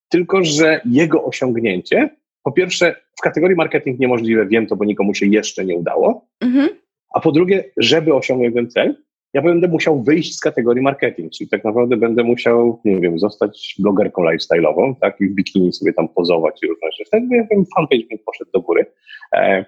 [0.08, 2.11] tylko że jego osiągnięcie,
[2.48, 6.68] po pierwsze, w kategorii marketing niemożliwe, wiem to, bo nikomu się jeszcze nie udało, mhm.
[7.14, 8.96] a po drugie, żeby osiągnąć ten cel,
[9.34, 13.74] ja będę musiał wyjść z kategorii marketing, czyli tak naprawdę będę musiał, nie wiem, zostać
[13.78, 17.11] blogerką lifestyle'ową, tak, i w bikini sobie tam pozować i różne rzeczy.
[17.12, 18.87] Ja wiem, fanpage mi poszedł do góry.
[19.32, 19.64] E,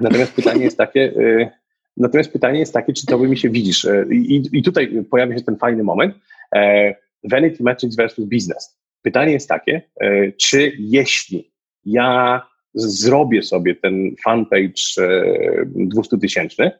[0.00, 1.50] natomiast pytanie jest takie, e,
[1.96, 3.84] natomiast pytanie jest takie, czy to by mi się widzisz.
[3.84, 6.14] E, i, I tutaj pojawia się ten fajny moment.
[6.54, 6.94] E,
[7.24, 8.80] vanity metrics versus business.
[9.02, 11.49] Pytanie jest takie, e, czy jeśli
[11.84, 12.42] ja
[12.74, 14.82] zrobię sobie ten fanpage
[15.74, 16.70] 200 e, tysięczny,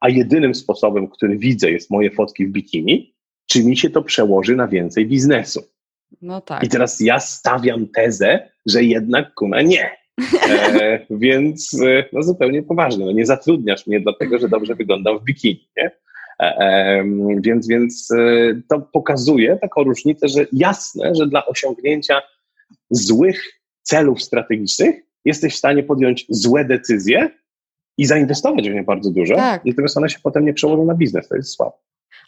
[0.00, 3.14] a jedynym sposobem, który widzę, jest moje fotki w bikini,
[3.46, 5.62] czy mi się to przełoży na więcej biznesu?
[6.22, 6.64] No tak.
[6.64, 9.90] I teraz ja stawiam tezę, że jednak kuna nie.
[10.48, 15.24] E, więc e, no zupełnie poważnie, no nie zatrudniasz mnie dlatego, że dobrze wyglądam w
[15.24, 15.90] bikini, nie?
[16.40, 17.04] E,
[17.40, 22.22] więc, więc e, to pokazuje taką różnicę, że jasne, że dla osiągnięcia
[22.90, 27.30] złych celów strategicznych jesteś w stanie podjąć złe decyzje,
[28.00, 29.64] i zainwestować w nie bardzo dużo, tak.
[29.64, 31.76] natomiast one się potem nie przełożą na biznes, to jest słabe.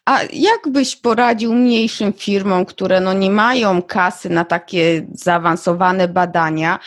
[0.05, 6.79] A jak byś poradził mniejszym firmom, które no nie mają kasy na takie zaawansowane badania,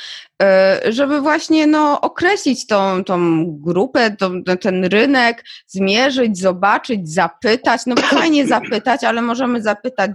[0.42, 7.82] E, żeby właśnie no, określić tą, tą grupę, tą, ten rynek, zmierzyć, zobaczyć, zapytać.
[7.86, 10.12] No fajnie zapytać, ale możemy zapytać,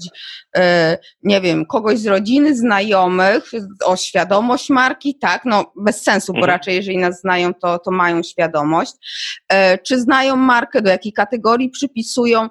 [0.56, 3.50] e, nie wiem, kogoś z rodziny, znajomych
[3.84, 5.44] o świadomość marki, tak?
[5.44, 6.50] No bez sensu, bo mhm.
[6.50, 8.92] raczej jeżeli nas znają, to, to mają świadomość.
[9.48, 12.48] E, czy znają markę, do jakiej kategorii przypisują,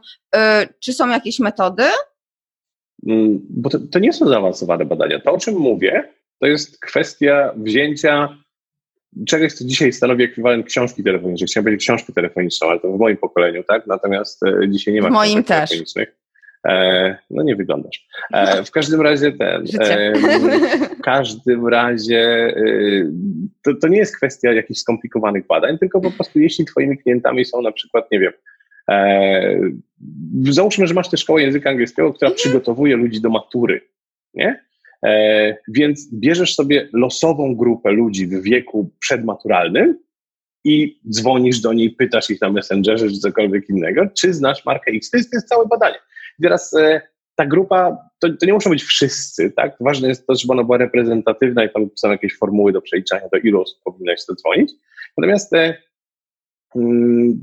[0.80, 1.84] czy są jakieś metody?
[3.08, 5.20] Mm, bo to, to nie są zaawansowane badania.
[5.20, 8.38] To, o czym mówię, to jest kwestia wzięcia
[9.28, 11.48] czegoś, co dzisiaj stanowi ekwiwalent książki telefonicznej.
[11.48, 13.88] Chciałem powiedzieć książki telefoniczną, ale to w moim pokoleniu, tak?
[13.88, 15.70] Natomiast e, dzisiaj nie ma w moim też.
[15.70, 16.16] telefonicznych.
[16.68, 18.08] E, no nie wyglądasz.
[18.34, 19.66] E, w każdym razie ten.
[19.80, 20.14] E,
[21.00, 23.12] w każdym razie e,
[23.64, 27.62] to, to nie jest kwestia jakichś skomplikowanych badań, tylko po prostu jeśli twoimi klientami są
[27.62, 28.34] na przykład, nie wiem,
[30.50, 32.38] załóżmy, że masz tę szkołę języka angielskiego, która mhm.
[32.38, 33.82] przygotowuje ludzi do matury,
[34.34, 34.64] nie?
[35.06, 40.00] E, więc bierzesz sobie losową grupę ludzi w wieku przedmaturalnym
[40.64, 45.10] i dzwonisz do niej, pytasz ich na Messengerze czy cokolwiek innego, czy znasz markę X.
[45.10, 45.98] To jest, to jest całe badanie.
[46.40, 47.02] I teraz e,
[47.36, 49.76] ta grupa, to, to, nie muszą być wszyscy, tak?
[49.80, 53.38] Ważne jest to, żeby ona była reprezentatywna i tam są jakieś formuły do przeliczania, do
[53.38, 54.72] ilu osób powinnaś dzwonić.
[55.18, 55.78] Natomiast e,
[56.76, 57.40] mm,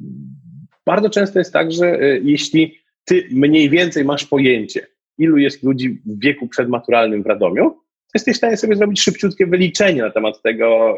[0.87, 4.87] bardzo często jest tak, że e, jeśli ty mniej więcej masz pojęcie,
[5.19, 9.47] ilu jest ludzi w wieku przedmaturalnym w Radomiu, to jesteś w stanie sobie zrobić szybciutkie
[9.47, 10.97] wyliczenie na temat tego,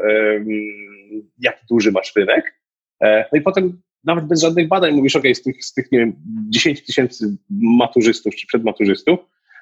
[1.38, 2.60] jak duży masz rynek.
[3.02, 5.98] E, no i potem nawet bez żadnych badań mówisz, ok, z tych, z tych nie
[5.98, 6.12] wiem,
[6.50, 9.18] 10 tysięcy maturzystów czy przedmaturzystów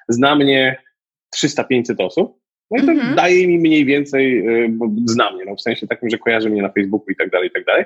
[0.09, 0.77] zna mnie
[1.35, 2.39] 300-500 osób,
[2.71, 3.15] no i to -hmm.
[3.15, 6.61] daje mi mniej więcej, e, bo zna mnie, no w sensie takim, że kojarzy mnie
[6.61, 7.85] na Facebooku i tak dalej, i tak dalej.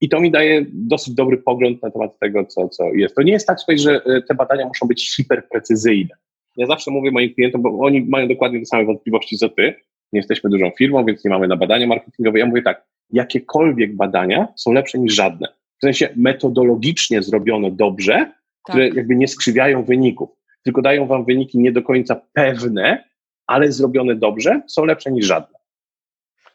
[0.00, 3.14] I to mi daje dosyć dobry pogląd na temat tego, co, co jest.
[3.14, 6.14] To nie jest tak, że e, te badania muszą być hiperprecyzyjne.
[6.56, 9.74] Ja zawsze mówię moim klientom, bo oni mają dokładnie te same wątpliwości co ty.
[10.12, 12.38] Nie jesteśmy dużą firmą, więc nie mamy na badania marketingowe.
[12.38, 15.48] Ja mówię tak, jakiekolwiek badania są lepsze niż żadne.
[15.78, 18.34] W sensie metodologicznie zrobione dobrze, tak.
[18.62, 20.30] które jakby nie skrzywiają wyników,
[20.62, 23.04] tylko dają wam wyniki nie do końca pewne,
[23.46, 25.58] ale zrobione dobrze, są lepsze niż żadne.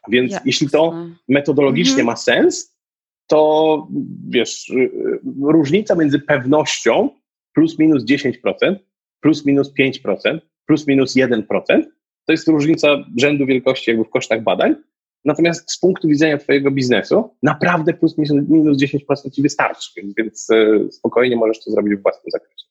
[0.08, 0.94] Więc ja, jeśli to
[1.28, 2.06] metodologicznie mhm.
[2.06, 2.75] ma sens,
[3.26, 3.88] to
[4.28, 7.10] wiesz, y, y, różnica między pewnością
[7.52, 8.76] plus minus 10%,
[9.20, 11.82] plus minus 5%, plus minus 1%,
[12.26, 14.74] to jest różnica rzędu wielkości jakby w kosztach badań.
[15.24, 20.88] Natomiast z punktu widzenia Twojego biznesu, naprawdę plus minus 10% Ci wystarczy, więc, więc y,
[20.92, 22.66] spokojnie możesz to zrobić w własnym zakresie.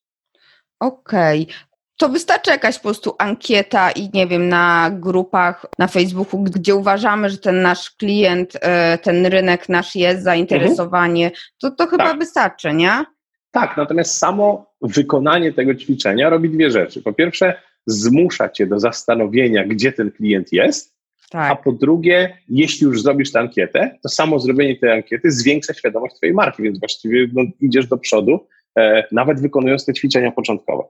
[0.79, 1.47] Okej.
[1.97, 7.29] To wystarczy jakaś po prostu ankieta i nie wiem, na grupach na Facebooku, gdzie uważamy,
[7.29, 11.43] że ten nasz klient, e, ten rynek nasz jest, zainteresowanie, mhm.
[11.61, 12.19] to, to chyba tak.
[12.19, 13.05] wystarczy, nie?
[13.51, 17.01] Tak, natomiast samo wykonanie tego ćwiczenia robi dwie rzeczy.
[17.01, 20.95] Po pierwsze, zmusza cię do zastanowienia, gdzie ten klient jest,
[21.29, 21.51] tak.
[21.51, 26.15] a po drugie, jeśli już zrobisz tę ankietę, to samo zrobienie tej ankiety zwiększa świadomość
[26.15, 30.83] twojej marki, więc właściwie no, idziesz do przodu, e, nawet wykonując te ćwiczenia początkowe.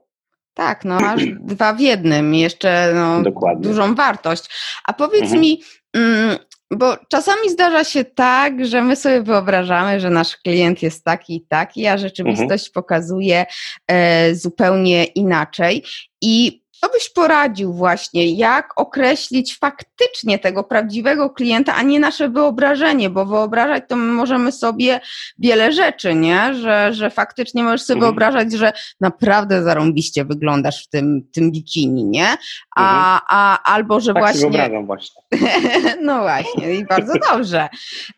[0.56, 3.22] Tak, no masz dwa w jednym, jeszcze no,
[3.56, 4.44] dużą wartość.
[4.84, 5.40] A powiedz mhm.
[5.40, 5.62] mi,
[5.96, 6.36] mm,
[6.70, 11.46] bo czasami zdarza się tak, że my sobie wyobrażamy, że nasz klient jest taki i
[11.46, 12.72] taki, a rzeczywistość mhm.
[12.74, 13.46] pokazuje
[13.88, 15.84] e, zupełnie inaczej.
[16.22, 23.10] I co byś poradził właśnie, jak określić faktycznie tego prawdziwego klienta, a nie nasze wyobrażenie,
[23.10, 25.00] bo wyobrażać to my możemy sobie
[25.38, 26.54] wiele rzeczy, nie?
[26.54, 28.12] Że, że faktycznie możesz sobie mhm.
[28.12, 32.28] wyobrażać, że naprawdę zarąbiście wyglądasz w tym, tym bikini, nie?
[32.76, 33.20] A, mhm.
[33.28, 34.42] a albo, że tak właśnie...
[34.42, 35.22] Tak wyobrażam właśnie.
[36.06, 37.68] no właśnie, i bardzo dobrze.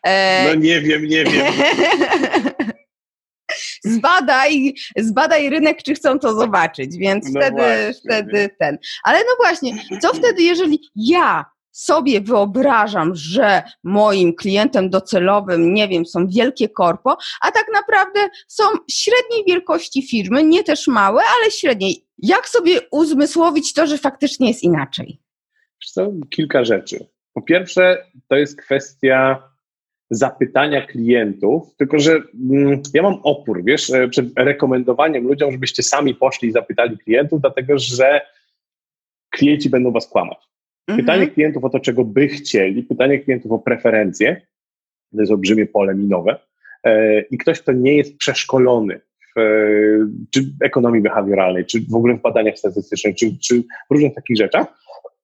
[0.07, 0.45] E...
[0.49, 1.47] No nie wiem, nie wiem.
[3.85, 8.79] zbadaj, zbadaj rynek, czy chcą to zobaczyć, więc no wtedy, właśnie, wtedy ten.
[9.05, 16.07] Ale no właśnie, co wtedy, jeżeli ja sobie wyobrażam, że moim klientem docelowym, nie wiem,
[16.07, 22.07] są wielkie korpo, a tak naprawdę są średniej wielkości firmy, nie też małe, ale średniej.
[22.19, 25.21] Jak sobie uzmysłowić to, że faktycznie jest inaczej?
[25.87, 27.07] Co, kilka rzeczy.
[27.33, 29.43] Po pierwsze, to jest kwestia
[30.11, 36.15] zapytania klientów, tylko że mm, ja mam opór, wiesz, e, przed rekomendowaniem ludziom, żebyście sami
[36.15, 38.21] poszli i zapytali klientów, dlatego że
[39.31, 40.39] klienci będą was kłamać.
[40.89, 41.07] Mhm.
[41.07, 44.47] Pytanie klientów o to, czego by chcieli, pytanie klientów o preferencje,
[45.13, 46.39] to jest olbrzymie pole minowe
[46.85, 49.01] e, i ktoś, kto nie jest przeszkolony
[49.37, 49.41] w
[50.31, 54.67] czy ekonomii behawioralnej, czy w ogóle w badaniach statystycznych, czy, czy w różnych takich rzeczach,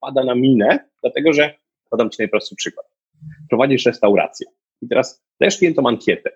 [0.01, 1.55] pada na minę, dlatego że,
[1.90, 2.87] podam Ci najprostszy przykład.
[3.49, 4.47] Prowadzisz restaurację
[4.85, 6.31] i teraz też klientom ankietę,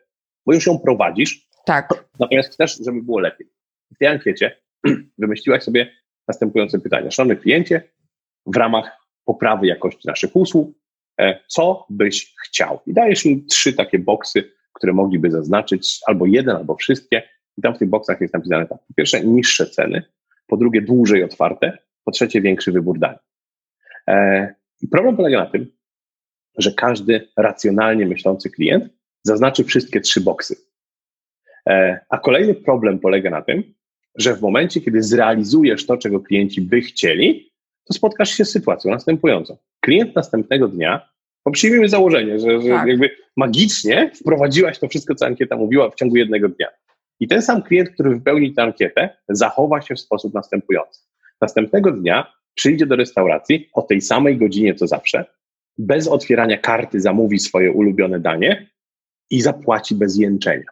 [0.47, 1.49] bo już ją prowadzisz.
[1.67, 2.09] Tak.
[2.21, 3.47] Natomiast chcesz, żeby było lepiej.
[3.95, 4.57] W tej ankiecie
[5.19, 5.93] wymyśliłaś sobie
[6.29, 7.11] następujące pytania.
[7.11, 7.83] Szanowny kliencie,
[8.47, 10.79] w ramach poprawy jakości naszych usług,
[11.21, 12.81] e, co byś chciał?
[12.87, 17.23] I dajesz im trzy takie boksy, które mogliby zaznaczyć, albo jeden, albo wszystkie.
[17.59, 18.79] I tam w tych boksach jest napisane tak.
[18.89, 20.03] Po pierwsze, niższe ceny,
[20.47, 23.17] po drugie, dłużej otwarte, po trzecie, większy wybór dań.
[24.09, 25.78] E, I problem polega na tym,
[26.59, 28.85] że każdy racjonalnie myślący klient
[29.23, 30.57] zaznaczy wszystkie trzy boksy.
[31.69, 33.75] E, a kolejny problem polega na tym,
[34.15, 37.53] że w momencie, kiedy zrealizujesz to, czego klienci by chcieli,
[37.85, 39.57] to spotkasz się z sytuacją następującą.
[39.81, 41.09] Klient następnego dnia,
[41.45, 42.89] bo przyjmijmy założenie, że, że tak.
[42.89, 46.69] jakby magicznie wprowadziłaś to wszystko, co ankieta mówiła w ciągu jednego dnia.
[47.21, 51.01] I ten sam klient, który wypełni tę ankietę, zachowa się w sposób następujący.
[51.41, 55.25] Następnego dnia przyjdzie do restauracji o tej samej godzinie co zawsze,
[55.79, 58.71] bez otwierania karty zamówi swoje ulubione danie
[59.31, 60.65] i zapłaci bez jęczenia.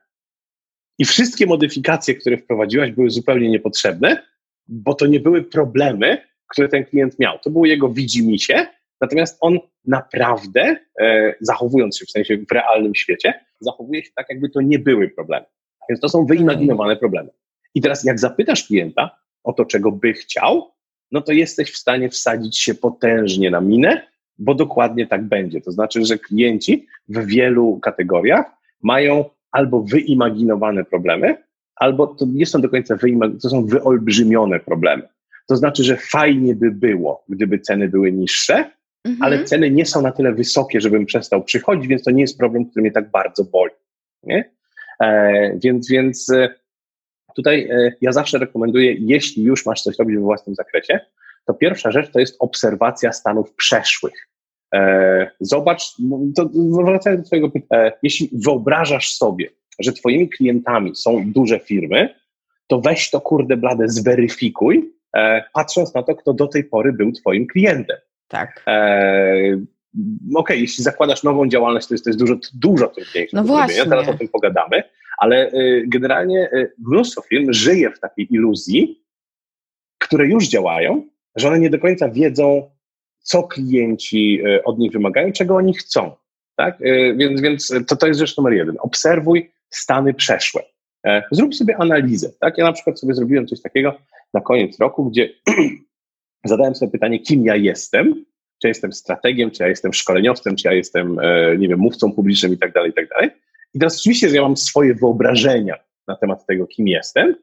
[0.99, 4.23] I wszystkie modyfikacje, które wprowadziłaś, były zupełnie niepotrzebne,
[4.69, 7.39] bo to nie były problemy, które ten klient miał.
[7.39, 8.67] To było jego widzimisię,
[9.01, 14.49] natomiast on naprawdę, e, zachowując się w sensie w realnym świecie, zachowuje się tak, jakby
[14.49, 15.47] to nie były problemy.
[15.89, 17.31] Więc to są wyimaginowane problemy.
[17.75, 20.71] I teraz, jak zapytasz klienta o to, czego by chciał,
[21.13, 24.07] no to jesteś w stanie wsadzić się potężnie na minę
[24.39, 25.61] bo dokładnie tak będzie.
[25.61, 28.47] To znaczy, że klienci w wielu kategoriach
[28.83, 31.37] mają albo wyimaginowane problemy,
[31.77, 35.03] albo to nie są do końca wyimaginowane, to są wyolbrzymione problemy.
[35.49, 38.71] To znaczy, że fajnie by było, gdyby ceny były niższe,
[39.05, 39.23] mhm.
[39.23, 42.67] ale ceny nie są na tyle wysokie, żebym przestał przychodzić, więc to nie jest problem,
[42.67, 43.73] który mnie tak bardzo boli.
[44.23, 44.51] Nie?
[45.01, 46.49] E, więc, więc e,
[47.37, 51.01] tutaj e, ja zawsze rekomenduję, jeśli już masz coś robić we własnym zakresie,
[51.47, 54.29] to pierwsza rzecz to jest obserwacja stanów przeszłych.
[54.75, 55.83] E, zobacz,
[56.37, 56.51] to
[56.85, 62.15] wracając do Twojego pytania, e, jeśli wyobrażasz sobie, że Twoimi klientami są duże firmy,
[62.67, 67.13] to weź to kurde blade, zweryfikuj, e, patrząc na to, kto do tej pory był
[67.13, 67.97] Twoim klientem.
[68.29, 68.63] Tak.
[68.67, 73.37] E, Okej, okay, jeśli zakładasz nową działalność, to jest, to jest dużo, dużo trudniejsze.
[73.37, 73.85] No właśnie.
[73.85, 74.83] Teraz o tym pogadamy,
[75.19, 75.51] ale
[75.87, 79.05] generalnie mnóstwo firm żyje w takiej iluzji,
[79.99, 82.71] które już działają, że one nie do końca wiedzą,
[83.27, 86.13] co klienci e, od nich wymagają, czego oni chcą.
[86.57, 86.83] Tak?
[86.83, 88.77] E, więc, więc to, to jest rzecz numer jeden.
[88.81, 90.63] Obserwuj stany przeszłe.
[91.07, 92.33] E, zrób sobie analizę.
[92.41, 92.59] Tak?
[92.59, 93.99] Ja na przykład sobie zrobiłem coś takiego
[94.35, 95.29] na koniec roku, gdzie
[96.45, 98.15] zadałem sobie pytanie, kim ja jestem,
[98.63, 101.17] czy ja jestem strategiem, czy ja jestem szkoleniowcem, czy ja jestem,
[101.59, 103.31] nie wiem, mówcą publicznym i tak dalej, i tak dalej.
[103.75, 105.77] I teraz oczywiście, że ja mam swoje wyobrażenia
[106.09, 107.35] na temat tego, kim jestem,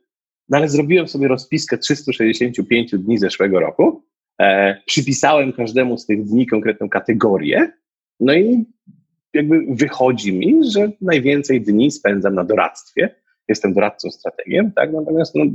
[0.49, 4.03] no ale zrobiłem sobie rozpiskę 365 dni zeszłego roku,
[4.41, 7.71] e, przypisałem każdemu z tych dni konkretną kategorię,
[8.19, 8.65] no i
[9.33, 13.15] jakby wychodzi mi, że najwięcej dni spędzam na doradztwie.
[13.47, 14.93] Jestem doradcą strategiem, tak?
[14.93, 15.45] Natomiast no,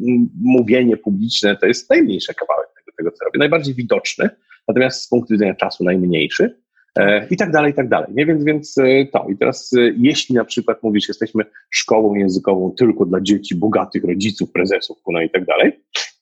[0.40, 4.31] mówienie publiczne to jest najmniejszy kawałek tego, tego, co robię, najbardziej widoczny,
[4.68, 6.61] natomiast z punktu widzenia czasu najmniejszy.
[6.98, 8.08] E, I tak dalej, i tak dalej.
[8.14, 8.26] Nie?
[8.26, 9.26] Więc, więc e, to.
[9.28, 14.52] I teraz, e, jeśli na przykład mówisz, jesteśmy szkołą językową tylko dla dzieci bogatych rodziców,
[14.52, 15.72] prezesów, no i tak dalej,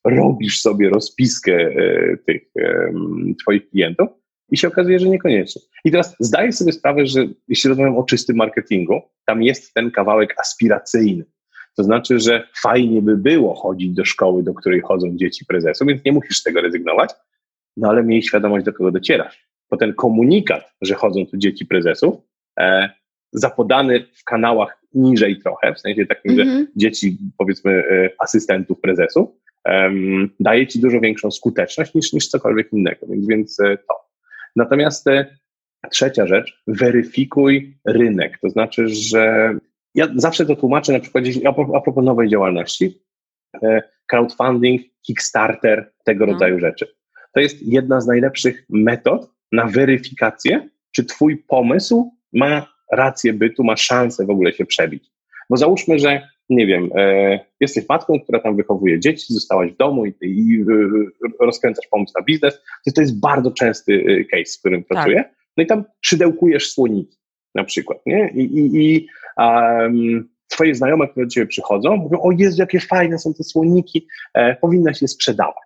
[0.04, 1.70] robisz sobie rozpiskę
[2.26, 2.42] tych
[3.42, 4.08] Twoich klientów
[4.50, 5.62] i się okazuje, że niekoniecznie.
[5.84, 10.34] I teraz zdaję sobie sprawę, że jeśli rozmawiam o czystym marketingu, tam jest ten kawałek
[10.40, 11.24] aspiracyjny.
[11.76, 16.04] To znaczy, że fajnie by było chodzić do szkoły, do której chodzą dzieci prezesów, więc
[16.04, 17.10] nie musisz z tego rezygnować,
[17.76, 19.46] no ale miej świadomość, do kogo docierasz.
[19.70, 22.14] Bo ten komunikat, że chodzą tu dzieci prezesów,
[22.60, 22.90] e,
[23.32, 26.44] zapodany w kanałach niżej trochę, w sensie takim, mm -hmm.
[26.44, 26.66] że mhm.
[26.76, 29.28] dzieci, powiedzmy, e, asystentów prezesów,
[30.40, 33.94] daje ci dużo większą skuteczność niż, niż cokolwiek innego, więc, więc e, to.
[34.56, 35.36] Natomiast e,
[35.90, 38.38] trzecia rzecz, weryfikuj rynek.
[38.42, 39.54] To znaczy, że
[39.94, 43.02] ja zawsze to tłumaczę na przykładzie, a propos nowej działalności,
[44.06, 46.32] crowdfunding, Kickstarter, tego mhm.
[46.32, 46.86] rodzaju rzeczy.
[47.34, 53.76] To jest jedna z najlepszych metod na weryfikację, czy Twój pomysł ma rację bytu, ma
[53.76, 55.10] szansę w ogóle się przebić.
[55.50, 60.06] Bo załóżmy, że nie wiem, e, jesteś matką, która tam wychowuje dzieci, zostałaś w domu
[60.06, 60.64] i, i e,
[61.40, 64.88] rozkręcasz pomysł na biznes, to, to jest bardzo częsty e, case, z którym tak.
[64.88, 65.24] pracuję.
[65.56, 67.16] No i tam szydełkujesz słoniki
[67.54, 68.30] na przykład, nie?
[68.34, 73.18] I, i, i um, twoje znajome, które do ciebie przychodzą, mówią, o Jezu, jakie fajne
[73.18, 75.65] są te słoniki, e, powinnaś je sprzedawać.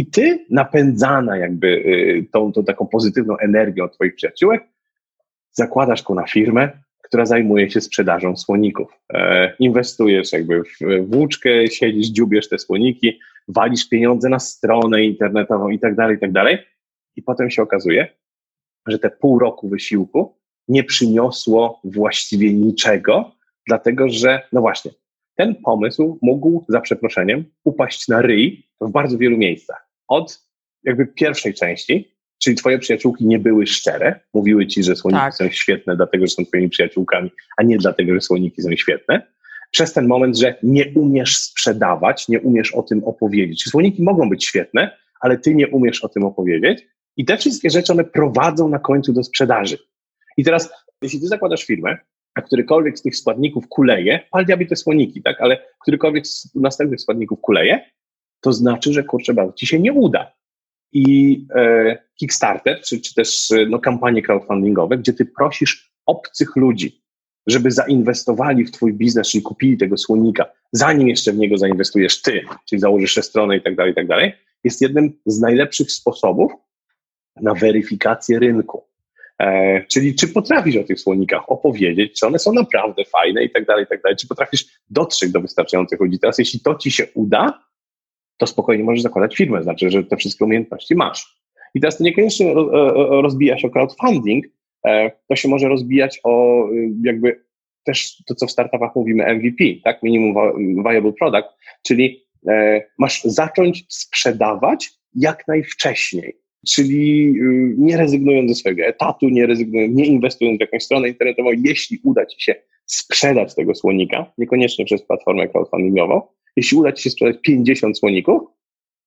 [0.00, 4.64] I ty, napędzana jakby y, tą, tą taką pozytywną energią twoich przyjaciółek,
[5.52, 6.70] zakładasz na firmę,
[7.02, 9.00] która zajmuje się sprzedażą słoników.
[9.12, 15.78] E, inwestujesz jakby w włóczkę, siedzisz, dziubiesz te słoniki, walisz pieniądze na stronę internetową i
[15.78, 16.58] tak dalej, i tak dalej.
[17.16, 18.08] I potem się okazuje,
[18.86, 20.36] że te pół roku wysiłku
[20.68, 23.32] nie przyniosło właściwie niczego,
[23.66, 24.90] dlatego że, no właśnie,
[25.34, 29.89] ten pomysł mógł, za przeproszeniem, upaść na ryj w bardzo wielu miejscach.
[30.10, 30.42] Od
[30.84, 35.34] jakby pierwszej części, czyli twoje przyjaciółki nie były szczere, mówiły ci, że słoniki tak.
[35.34, 39.22] są świetne, dlatego że są twoimi przyjaciółkami, a nie dlatego, że słoniki są świetne.
[39.70, 43.64] Przez ten moment, że nie umiesz sprzedawać, nie umiesz o tym opowiedzieć.
[43.64, 46.86] Słoniki mogą być świetne, ale ty nie umiesz o tym opowiedzieć.
[47.16, 49.78] I te wszystkie rzeczy, one prowadzą na końcu do sprzedaży.
[50.36, 51.96] I teraz, jeśli ty zakładasz firmę,
[52.34, 57.00] a którykolwiek z tych składników kuleje, pal diabli te słoniki, tak, ale którykolwiek z następnych
[57.00, 57.90] składników kuleje,
[58.40, 60.32] to znaczy, że kurczę, bardzo ci się nie uda.
[60.92, 67.02] I e, Kickstarter, czy, czy też no, kampanie crowdfundingowe, gdzie ty prosisz obcych ludzi,
[67.46, 72.40] żeby zainwestowali w twój biznes, czyli kupili tego słonika, zanim jeszcze w niego zainwestujesz ty,
[72.68, 74.32] czyli założysz stronę i tak dalej, i tak dalej,
[74.64, 76.52] jest jednym z najlepszych sposobów
[77.36, 78.84] na weryfikację rynku.
[79.38, 83.66] E, czyli czy potrafisz o tych słonikach opowiedzieć, czy one są naprawdę fajne i tak
[83.66, 86.18] dalej, i tak dalej, czy potrafisz dotrzeć do wystarczających ludzi.
[86.18, 87.69] Teraz jeśli to ci się uda,
[88.40, 91.40] to spokojnie możesz zakładać firmę, znaczy, że te wszystkie umiejętności masz.
[91.74, 92.54] I teraz to niekoniecznie
[93.22, 94.44] rozbija się o crowdfunding,
[94.86, 97.44] e, to się może rozbijać o y, jakby
[97.84, 100.02] też to, co w startupach mówimy MVP, tak?
[100.02, 100.34] Minimum
[100.88, 101.48] Viable Product,
[101.86, 106.36] czyli e, masz zacząć sprzedawać jak najwcześniej.
[106.68, 111.50] Czyli y, nie rezygnując ze swojego etatu, nie rezygnując, nie inwestując w jakąś stronę internetową,
[111.64, 112.54] jeśli uda Ci się
[112.86, 116.22] sprzedać tego słonika, niekoniecznie przez platformę crowdfundingową,
[116.56, 118.42] jeśli uda Ci się sprzedać 50 słoników,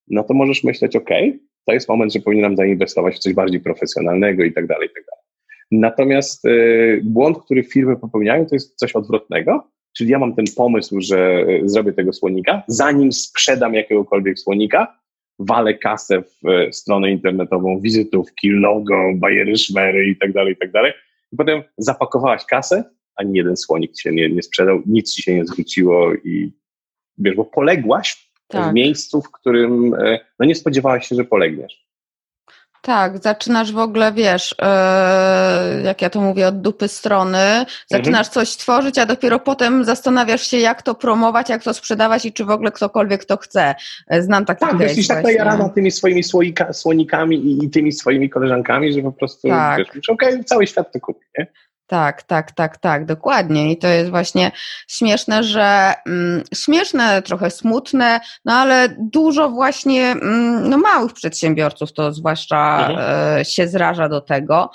[0.08, 1.10] no to możesz myśleć, OK,
[1.66, 5.04] to jest moment, że powinienem zainwestować w coś bardziej profesjonalnego i tak dalej, i tak
[5.06, 5.24] dalej.
[5.72, 11.02] Natomiast y, błąd, który firmy popełniają, to jest coś odwrotnego, czyli ja mam ten pomysł,
[11.02, 15.04] że y, zrobię tego słonika, zanim sprzedam jakiegokolwiek słonika,
[15.40, 20.72] walę kasę w e, stronę internetową, wizytówki, logo, bajery, szmery i tak dalej, i tak
[20.72, 20.94] dalej.
[21.32, 22.84] I potem zapakowałaś kasę,
[23.16, 26.52] ani jeden słonik się nie, nie sprzedał, nic ci się nie zwróciło i
[27.18, 28.72] wiesz, bo poległaś tak.
[28.72, 31.84] w miejscu, w którym e, no nie spodziewałaś się, że polegniesz.
[32.86, 38.34] Tak, zaczynasz w ogóle, wiesz, yy, jak ja to mówię, od dupy strony, zaczynasz mhm.
[38.34, 42.46] coś tworzyć, a dopiero potem zastanawiasz się, jak to promować, jak to sprzedawać i czy
[42.46, 43.76] w ogóle ktokolwiek to chce.
[44.08, 48.30] E, znam takie Tak, jesteś tak najarana tymi swoimi słoika, słonikami i, i, tymi swoimi
[48.30, 49.78] koleżankami, że po prostu, tak.
[49.96, 51.48] wiesz, okej, okay, cały świat to kupi, nie?
[51.88, 53.72] Tak, tak, tak, tak, dokładnie.
[53.72, 54.52] I to jest właśnie
[54.88, 62.14] śmieszne, że mm, śmieszne, trochę smutne, no ale dużo właśnie mm, no, małych przedsiębiorców to
[62.14, 63.40] zwłaszcza mhm.
[63.40, 64.72] e, się zraża do tego.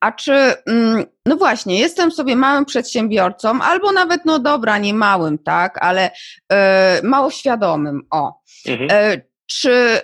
[0.00, 0.32] A czy,
[0.66, 6.10] mm, no właśnie, jestem sobie małym przedsiębiorcą, albo nawet, no dobra, nie małym, tak, ale
[6.52, 8.40] e, mało świadomym, o.
[8.66, 8.88] Mhm.
[8.92, 10.00] E, czy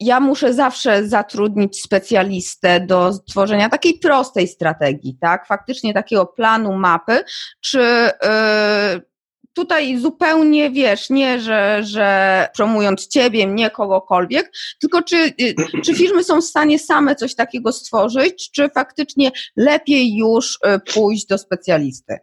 [0.00, 5.46] ja muszę zawsze zatrudnić specjalistę do tworzenia takiej prostej strategii, tak?
[5.46, 7.24] Faktycznie takiego planu, mapy,
[7.60, 9.08] czy yy,
[9.52, 16.24] tutaj zupełnie wiesz, nie, że, że promując ciebie, nie kogokolwiek, tylko czy, y, czy firmy
[16.24, 22.18] są w stanie same coś takiego stworzyć, czy faktycznie lepiej już y, pójść do specjalisty?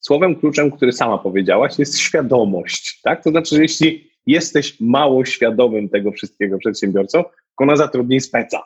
[0.00, 3.00] Słowem kluczem, który sama powiedziałaś, jest świadomość.
[3.02, 3.24] Tak?
[3.24, 7.24] To znaczy, że jeśli jesteś mało świadomym tego wszystkiego przedsiębiorcą,
[7.58, 8.62] to na zatrudnij speca.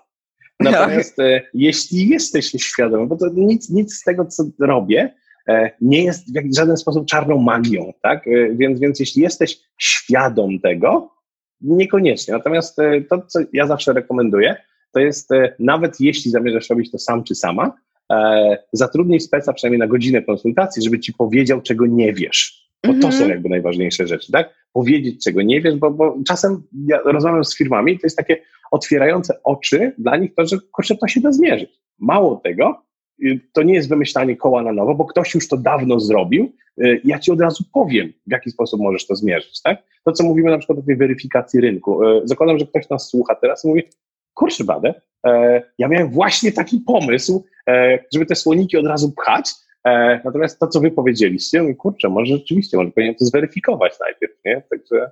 [0.60, 5.14] Natomiast e, jeśli jesteś świadomy, bo to nic, nic z tego, co robię,
[5.48, 8.28] e, nie jest w żaden sposób czarną magią, tak?
[8.28, 11.14] E, więc, więc jeśli jesteś świadom tego,
[11.60, 12.34] niekoniecznie.
[12.34, 12.76] Natomiast
[13.10, 14.56] to, co ja zawsze rekomenduję,
[14.92, 17.72] to jest nawet jeśli zamierzasz robić to sam czy sama,
[18.72, 22.63] zatrudnij speca przynajmniej na godzinę konsultacji, żeby ci powiedział, czego nie wiesz.
[22.86, 23.30] Bo to są mhm.
[23.30, 24.54] jakby najważniejsze rzeczy, tak?
[24.72, 28.36] Powiedzieć, czego nie wiesz, bo, bo czasem ja rozmawiam z firmami, to jest takie
[28.70, 31.70] otwierające oczy dla nich to, że kurczę, to się da zmierzyć.
[31.98, 32.82] Mało tego,
[33.24, 36.52] y, to nie jest wymyślanie koła na nowo, bo ktoś już to dawno zrobił.
[36.84, 39.82] Y, ja ci od razu powiem, w jaki sposób możesz to zmierzyć, tak?
[40.04, 42.04] To, co mówimy na przykład o tej weryfikacji rynku.
[42.04, 43.82] Y, zakładam, że ktoś nas słucha teraz i mówi,
[44.34, 44.94] kurczę badę,
[45.26, 49.50] e, ja miałem właśnie taki pomysł, e, żeby te słoniki od razu pchać,
[50.24, 54.62] natomiast to, co wy powiedzieliście, kurczę, może rzeczywiście, może powinienem to zweryfikować najpierw, nie?
[54.70, 55.10] Także...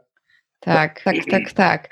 [0.61, 1.89] Tak, tak, tak, tak.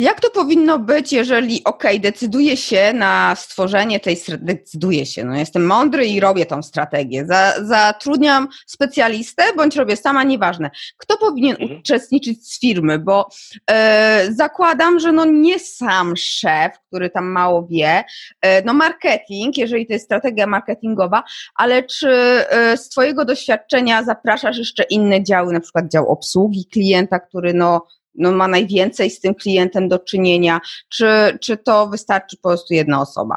[0.00, 5.66] Jak to powinno być, jeżeli ok, decyduję się na stworzenie tej decyduję się, no jestem
[5.66, 7.26] mądry i robię tą strategię.
[7.26, 10.70] Za, zatrudniam specjalistę, bądź robię sama, nieważne.
[10.96, 11.80] Kto powinien mhm.
[11.80, 12.98] uczestniczyć z firmy?
[12.98, 13.28] Bo
[13.70, 18.04] e, zakładam, że no nie sam szef, który tam mało wie,
[18.40, 21.22] e, no marketing, jeżeli to jest strategia marketingowa,
[21.54, 27.18] ale czy e, z Twojego doświadczenia zapraszasz jeszcze inne działy, na przykład dział obsługi klienta,
[27.18, 31.06] który no no, ma najwięcej z tym klientem do czynienia, czy,
[31.40, 33.36] czy to wystarczy po prostu jedna osoba?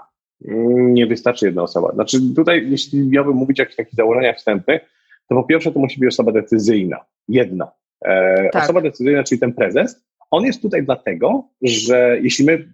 [0.75, 1.91] Nie wystarczy jedna osoba.
[1.93, 4.81] Znaczy tutaj, jeśli miałbym mówić o jakichś takich założeniach wstępnych,
[5.29, 7.05] to po pierwsze to musi być osoba decyzyjna.
[7.27, 7.71] Jedna.
[8.05, 8.63] E, tak.
[8.63, 12.73] Osoba decyzyjna, czyli ten prezes, on jest tutaj dlatego, że jeśli my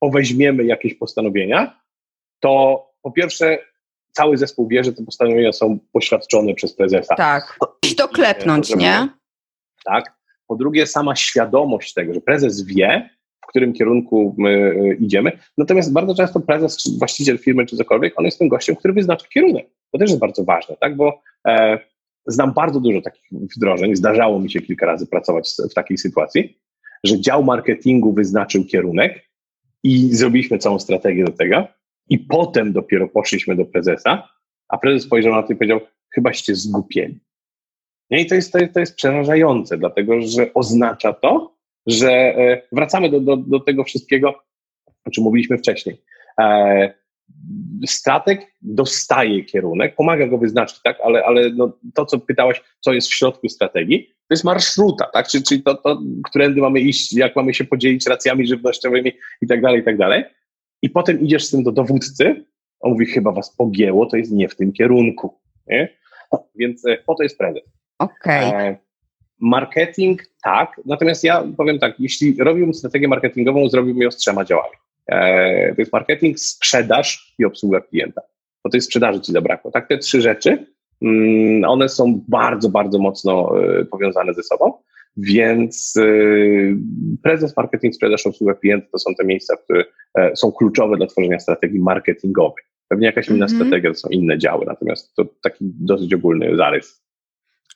[0.00, 1.80] poweźmiemy jakieś postanowienia,
[2.40, 3.58] to po pierwsze
[4.12, 7.14] cały zespół wie, że te postanowienia są poświadczone przez prezesa.
[7.14, 7.58] Tak.
[7.92, 9.08] I to klepnąć, nie?
[9.84, 10.23] Tak.
[10.46, 13.10] Po drugie, sama świadomość tego, że prezes wie,
[13.44, 15.38] w którym kierunku e, idziemy.
[15.58, 19.26] Natomiast bardzo często prezes, czy właściciel firmy, czy cokolwiek, on jest tym gościem, który wyznacza
[19.28, 19.66] kierunek.
[19.92, 20.96] To też jest bardzo ważne, tak?
[20.96, 21.78] Bo e,
[22.26, 23.24] znam bardzo dużo takich
[23.56, 23.96] wdrożeń.
[23.96, 26.58] Zdarzało mi się kilka razy pracować w takiej sytuacji,
[27.04, 29.30] że dział marketingu wyznaczył kierunek
[29.82, 31.68] i zrobiliśmy całą strategię do tego,
[32.08, 34.28] i potem dopiero poszliśmy do prezesa,
[34.68, 35.80] a prezes spojrzał na to i powiedział:
[36.14, 36.56] Chybaście
[38.10, 38.22] zgupieni.
[38.22, 41.54] I to jest, to, jest, to jest przerażające, dlatego że oznacza to,
[41.86, 44.34] że e, wracamy do, do, do tego wszystkiego,
[45.06, 46.02] o czym mówiliśmy wcześniej.
[46.40, 46.94] E,
[47.86, 50.98] strateg dostaje kierunek, pomaga go wyznaczyć, tak?
[51.04, 55.28] ale, ale no, to, co pytałaś, co jest w środku strategii, to jest marszruta, tak?
[55.28, 59.62] czyli, czyli to, to, którędy mamy iść, jak mamy się podzielić racjami żywnościowymi i tak
[59.62, 60.24] dalej, i tak dalej.
[60.82, 62.44] I potem idziesz z tym do dowódcy,
[62.80, 65.40] on mówi, chyba was pogięło, to jest nie w tym kierunku.
[65.66, 65.96] Nie?
[66.54, 67.62] Więc e, po to jest prezes.
[67.98, 68.48] Okej.
[68.48, 68.68] Okay.
[68.68, 68.76] E,
[69.40, 74.74] marketing tak, natomiast ja powiem tak, jeśli robiłbym strategię marketingową, zrobiłbym ją z trzema działami.
[75.06, 78.22] E, to jest marketing, sprzedaż i obsługa klienta.
[78.64, 79.70] Bo tej sprzedaży ci zabrakło.
[79.70, 80.66] Tak, te trzy rzeczy,
[81.02, 84.72] mm, one są bardzo, bardzo mocno e, powiązane ze sobą,
[85.16, 85.94] więc
[87.22, 89.84] prezes, marketing, sprzedaż, obsługa klienta to są te miejsca, które
[90.34, 92.64] są kluczowe dla tworzenia strategii marketingowej.
[92.88, 93.54] Pewnie jakaś inna mm -hmm.
[93.54, 97.03] strategia to są inne działy, natomiast to taki dosyć ogólny zarys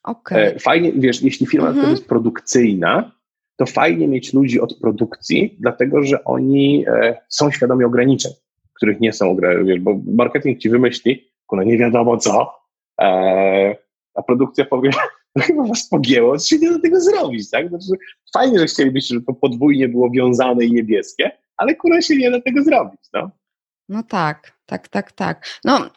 [0.09, 0.59] Okay.
[0.59, 1.91] Fajnie, wiesz, jeśli firma mhm.
[1.91, 3.13] jest produkcyjna,
[3.57, 8.33] to fajnie mieć ludzi od produkcji, dlatego że oni e, są świadomi ograniczeń,
[8.75, 12.55] których nie są, wiesz, bo marketing ci wymyśli, no nie wiadomo co,
[13.01, 13.77] e,
[14.15, 14.91] a produkcja powie,
[15.37, 17.69] no chyba was pogięło, co się nie da tego zrobić, tak?
[17.69, 17.87] Znaczy,
[18.33, 22.41] fajnie, że chcielibyście, żeby to podwójnie było wiązane i niebieskie, ale kurwa się nie da
[22.41, 23.31] tego zrobić, no.
[23.89, 25.47] No tak, tak, tak, tak.
[25.65, 25.91] No,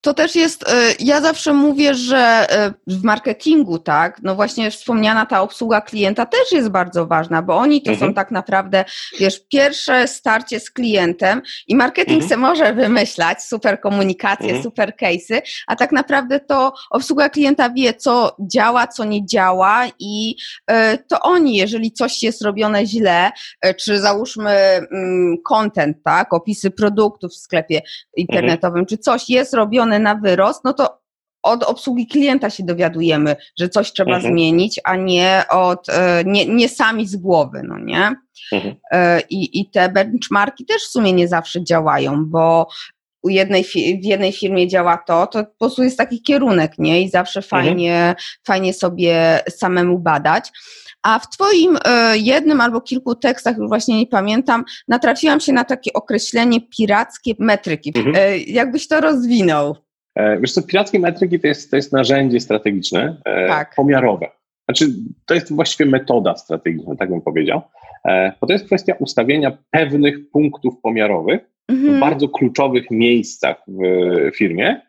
[0.00, 5.26] to też jest, e, ja zawsze mówię, że e, w marketingu, tak, no właśnie wspomniana
[5.26, 8.10] ta obsługa klienta też jest bardzo ważna, bo oni to mhm.
[8.10, 8.84] są tak naprawdę,
[9.18, 12.28] wiesz, pierwsze starcie z klientem i marketing mhm.
[12.28, 14.62] se może wymyślać super komunikację, mhm.
[14.62, 20.36] super case'y, a tak naprawdę to obsługa klienta wie, co działa, co nie działa i
[20.66, 23.30] e, to oni, jeżeli coś jest robione źle,
[23.76, 27.82] czy załóżmy mm, content, tak, opisy produktów w sklepie
[28.16, 31.00] internetowym, czy coś jest robione na wyrost, no to
[31.42, 34.32] od obsługi klienta się dowiadujemy, że coś trzeba mhm.
[34.32, 38.14] zmienić, a nie od, e, nie, nie sami z głowy, no nie?
[38.52, 38.74] Mhm.
[38.92, 42.68] E, I, I te benchmarki też w sumie nie zawsze działają, bo
[43.22, 43.64] u jednej,
[44.02, 47.02] w jednej firmie działa to, to po prostu jest taki kierunek, nie?
[47.02, 47.64] I zawsze mhm.
[47.64, 48.16] fajnie, mhm.
[48.46, 50.50] fajnie sobie samemu badać.
[51.02, 55.64] A w Twoim e, jednym albo kilku tekstach, już właśnie nie pamiętam, natrafiłam się na
[55.64, 57.92] takie określenie pirackie metryki.
[57.96, 58.16] Mhm.
[58.16, 59.76] E, jakbyś to rozwinął?
[60.14, 63.16] E, wiesz co, pirackie metryki to jest, to jest narzędzie strategiczne,
[63.48, 63.74] tak.
[63.74, 64.26] pomiarowe.
[64.68, 64.94] Znaczy,
[65.26, 67.62] to jest właściwie metoda strategiczna, tak bym powiedział,
[68.40, 71.40] bo to jest kwestia ustawienia pewnych punktów pomiarowych
[71.70, 71.96] mhm.
[71.96, 74.80] w bardzo kluczowych miejscach w firmie,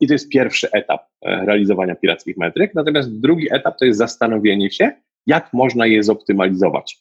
[0.00, 2.74] i to jest pierwszy etap e, realizowania pirackich metryk.
[2.74, 4.92] Natomiast drugi etap to jest zastanowienie się,
[5.26, 6.98] jak można je zoptymalizować.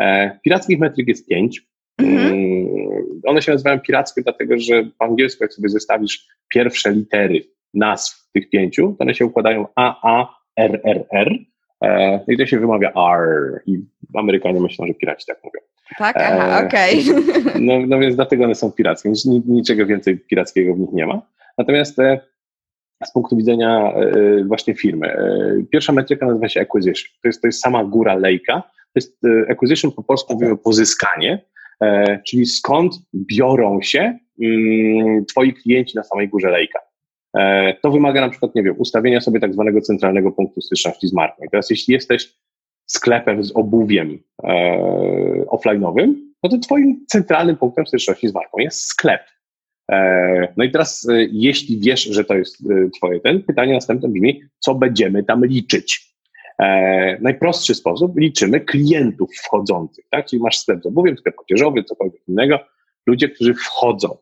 [0.00, 1.62] E, pirackich metryk jest pięć.
[1.98, 2.32] Mhm.
[2.32, 8.30] Mm, one się nazywają pirackie, dlatego że w angielsku, jak sobie zestawisz pierwsze litery nazw
[8.32, 11.38] tych pięciu, to one się układają A, A, R, R, R.
[11.82, 13.62] E, I to się wymawia R.
[13.66, 13.78] I
[14.14, 15.60] Amerykanie myślą, że piraci tak mówią.
[15.98, 17.04] Tak, aha, okej.
[17.10, 17.60] Okay.
[17.60, 19.12] No, no więc dlatego one są pirackie.
[19.46, 21.22] Niczego więcej pirackiego w nich nie ma.
[21.58, 22.20] Natomiast e,
[23.04, 27.10] z punktu widzenia e, właśnie firmy, e, pierwsza metryka nazywa się acquisition.
[27.22, 28.62] To jest, to jest sama góra lejka.
[28.62, 29.18] To jest
[29.50, 31.44] acquisition po polsku mówimy pozyskanie,
[32.26, 36.78] czyli skąd biorą się mm, twoi klienci na samej górze lejka.
[37.82, 41.44] To wymaga na przykład, nie wiem, ustawienia sobie tak zwanego centralnego punktu styczności z marką.
[41.44, 42.34] I teraz jeśli jesteś
[42.86, 49.20] sklepem z obuwiem e, offline'owym, no to twoim centralnym punktem styczności z marką jest sklep.
[49.92, 54.08] E, no i teraz, e, jeśli wiesz, że to jest e, Twoje ten, pytanie następne
[54.08, 56.12] brzmi, co będziemy tam liczyć?
[57.20, 60.26] najprostszy sposób, liczymy klientów wchodzących, tak?
[60.26, 62.58] Czyli masz sklep z obuwiem, sklep odzieżowy, cokolwiek innego,
[63.06, 64.16] ludzie, którzy wchodzą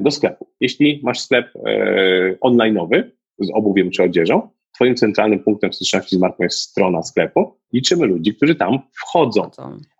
[0.00, 0.46] do sklepu.
[0.60, 1.52] Jeśli masz sklep
[2.40, 3.02] online'owy
[3.38, 8.34] z obuwiem czy odzieżą, Twoim centralnym punktem styczności z marką jest strona sklepu, liczymy ludzi,
[8.34, 9.50] którzy tam wchodzą.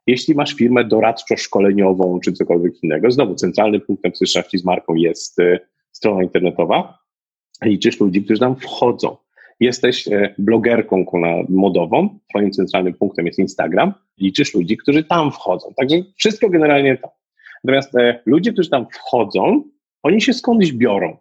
[0.06, 5.58] Jeśli masz firmę doradczo-szkoleniową czy cokolwiek innego, znowu centralnym punktem styczności z marką jest y,
[5.92, 6.98] strona internetowa,
[7.62, 9.16] liczysz ludzi, którzy tam wchodzą.
[9.60, 11.04] Jesteś blogerką
[11.48, 15.72] modową, twoim centralnym punktem jest Instagram, liczysz ludzi, którzy tam wchodzą.
[15.76, 17.08] Także wszystko generalnie to.
[17.64, 19.62] Natomiast e, ludzie, którzy tam wchodzą,
[20.02, 21.16] oni się skądś biorą.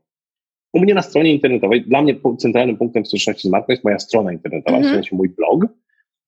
[0.73, 4.33] U mnie na stronie internetowej, dla mnie centralnym punktem styczności z marką jest moja strona
[4.33, 4.83] internetowa, -hmm.
[4.83, 5.65] w sensie mój blog,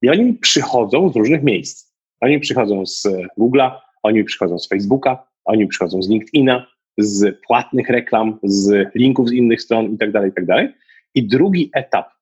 [0.01, 1.93] i oni przychodzą z różnych miejsc.
[2.21, 3.07] Oni przychodzą z
[3.39, 3.71] Google'a,
[4.03, 9.61] oni przychodzą z Facebooka, oni przychodzą z LinkedIna, z płatnych reklam, z linków z innych
[9.61, 10.45] stron itd., tak itd.
[10.47, 10.71] Tak
[11.15, 12.18] I drugi etap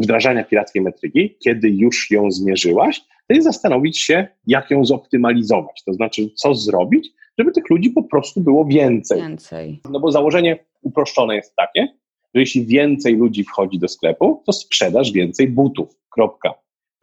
[0.00, 5.82] wdrażania pirackiej metryki, kiedy już ją zmierzyłaś, to jest zastanowić się, jak ją zoptymalizować.
[5.86, 7.08] To znaczy, co zrobić,
[7.38, 9.20] żeby tych ludzi po prostu było więcej.
[9.20, 9.80] Więcej.
[9.90, 11.88] No bo założenie uproszczone jest takie,
[12.34, 15.96] że jeśli więcej ludzi wchodzi do sklepu, to sprzedaż więcej butów.
[16.10, 16.54] Kropka.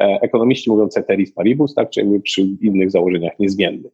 [0.01, 3.91] E, ekonomiści mówią ceteris paribus, tak, czy jakby przy innych założeniach niezmiennych.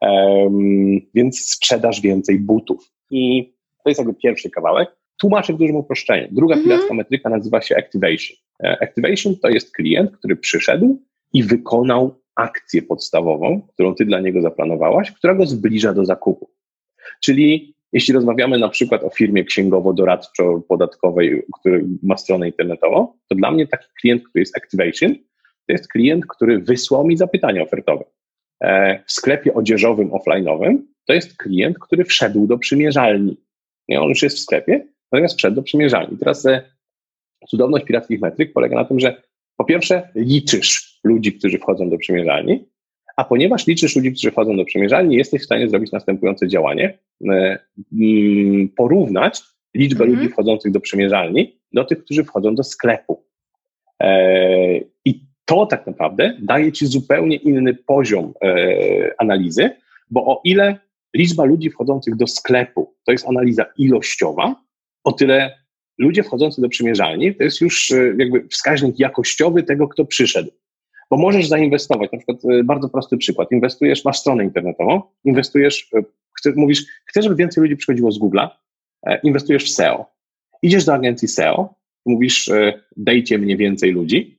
[0.00, 2.92] Um, więc sprzedaż więcej butów.
[3.10, 3.52] I
[3.84, 4.96] to jest jakby pierwszy kawałek.
[5.16, 6.28] Tłumaczę w dużym uproszczeniu.
[6.30, 6.94] Druga mm -hmm.
[6.94, 8.36] metryka nazywa się activation.
[8.64, 11.02] E, activation to jest klient, który przyszedł
[11.32, 16.50] i wykonał akcję podstawową, którą ty dla niego zaplanowałaś, która go zbliża do zakupu.
[17.22, 23.66] Czyli jeśli rozmawiamy na przykład o firmie księgowo-doradczo-podatkowej, która ma stronę internetową, to dla mnie
[23.66, 25.14] taki klient, który jest activation,
[25.66, 28.04] to jest klient, który wysłał mi zapytanie ofertowe.
[28.62, 33.36] E, w sklepie odzieżowym, offline'owym to jest klient, który wszedł do przymierzalni.
[33.88, 36.18] Nie, on już jest w sklepie, natomiast wszedł do przymierzalni.
[36.18, 36.62] Teraz e,
[37.48, 39.22] cudowność pirackich metryk polega na tym, że
[39.56, 42.64] po pierwsze liczysz ludzi, którzy wchodzą do przymierzalni,
[43.16, 46.98] a ponieważ liczysz ludzi, którzy wchodzą do przymierzalni, jesteś w stanie zrobić następujące działanie.
[47.30, 47.58] E,
[47.92, 49.42] mm, porównać
[49.74, 50.18] liczbę mhm.
[50.18, 53.24] ludzi wchodzących do przymierzalni do tych, którzy wchodzą do sklepu.
[55.04, 59.70] I to tak naprawdę daje ci zupełnie inny poziom e, analizy,
[60.10, 60.78] bo o ile
[61.14, 64.63] liczba ludzi wchodzących do sklepu to jest analiza ilościowa,
[65.04, 65.58] o tyle
[65.98, 70.50] ludzie wchodzący do przymierzalni to jest już e, jakby wskaźnik jakościowy tego, kto przyszedł.
[71.10, 75.90] Bo możesz zainwestować, na przykład e, bardzo prosty przykład, inwestujesz, masz stronę internetową, inwestujesz,
[76.38, 78.48] chcesz, mówisz, chcesz, żeby więcej ludzi przychodziło z Google'a,
[79.22, 80.06] inwestujesz w SEO.
[80.62, 81.74] Idziesz do agencji SEO,
[82.06, 82.50] mówisz,
[82.96, 84.38] dejcie mnie więcej ludzi,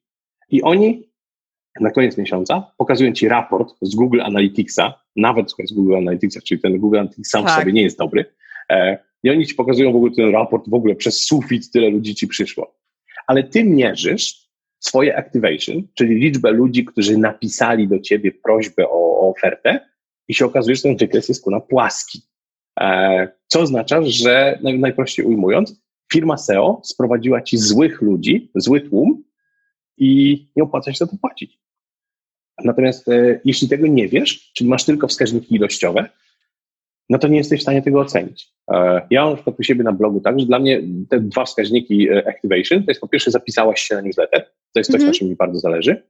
[0.50, 1.10] i oni
[1.80, 6.78] na koniec miesiąca pokazują ci raport z Google Analyticsa, nawet z Google Analyticsa, czyli ten
[6.78, 7.54] Google Analytics sam tak.
[7.54, 8.26] w sobie nie jest dobry.
[9.26, 12.28] I oni ci pokazują w ogóle ten raport, w ogóle przez sufit tyle ludzi ci
[12.28, 12.76] przyszło.
[13.28, 14.50] Ale ty mierzysz
[14.80, 19.90] swoje activation, czyli liczbę ludzi, którzy napisali do ciebie prośbę o, o ofertę
[20.28, 22.22] i się okazuje, że ten wykres jest kuna płaski.
[22.80, 25.82] E, co oznacza, że najprościej ujmując,
[26.14, 29.24] firma SEO sprowadziła ci złych ludzi, zły tłum,
[29.98, 31.60] i nie opłaca się za to płacić.
[32.64, 36.10] Natomiast e, jeśli tego nie wiesz, czyli masz tylko wskaźniki ilościowe,
[37.10, 38.54] no to nie jesteś w stanie tego ocenić.
[38.72, 41.46] E, ja mam na przykład u siebie na blogu tak, że dla mnie te dwa
[41.46, 45.08] wskaźniki e, activation to jest po pierwsze zapisałaś się na newsletter, to jest coś, mm
[45.08, 45.14] -hmm.
[45.14, 46.04] na czym mi bardzo zależy,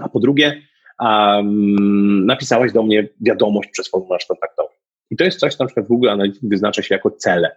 [0.00, 0.62] a po drugie
[1.00, 4.74] um, napisałaś do mnie wiadomość przez formularz kontaktowy.
[5.10, 7.56] I to jest coś, co na przykład Google Analytics wyznacza się jako cele.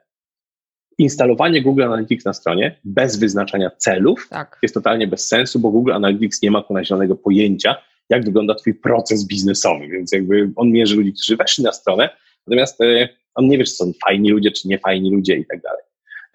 [0.98, 4.60] Instalowanie Google Analytics na stronie bez wyznaczania celów tak.
[4.62, 7.76] jest totalnie bez sensu, bo Google Analytics nie ma zielonego pojęcia,
[8.10, 12.10] jak wygląda Twój proces biznesowy, więc jakby on mierzy ludzi, którzy weszli na stronę,
[12.48, 15.62] natomiast e, on nie wie, czy są fajni ludzie, czy nie fajni ludzie i tak
[15.62, 15.84] dalej.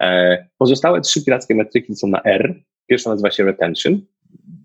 [0.01, 2.55] E, pozostałe trzy pirackie metryki są na R.
[2.87, 4.01] Pierwsza nazywa się retention.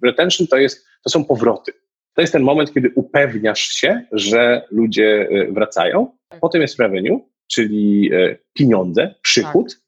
[0.05, 1.73] Retention to, jest, to są powroty.
[2.15, 6.17] To jest ten moment, kiedy upewniasz się, że ludzie e, wracają.
[6.41, 8.11] Potem jest revenue, czyli
[8.53, 9.67] pieniądze, przychód.
[9.69, 9.83] Tak.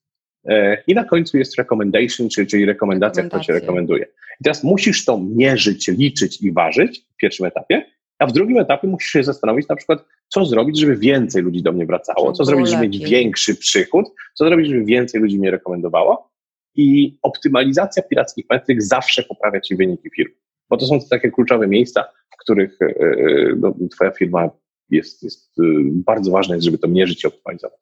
[0.87, 4.07] I na końcu jest recommendation, czyli, czyli rekomendacja, kto cię rekomenduje.
[4.41, 7.87] I teraz musisz to mierzyć, liczyć i ważyć w pierwszym etapie,
[8.21, 11.73] a w drugim etapie musisz się zastanowić na przykład, co zrobić, żeby więcej ludzi do
[11.73, 16.31] mnie wracało, co zrobić, żeby mieć większy przychód, co zrobić, żeby więcej ludzi mnie rekomendowało.
[16.75, 20.35] I optymalizacja pirackich metryk zawsze poprawia ci wyniki firmy,
[20.71, 22.05] bo to są takie kluczowe miejsca,
[22.35, 24.51] w których e, e, no, twoja firma
[24.91, 27.81] jest, jest e, bardzo ważne, żeby to mierzyć i optymalizować.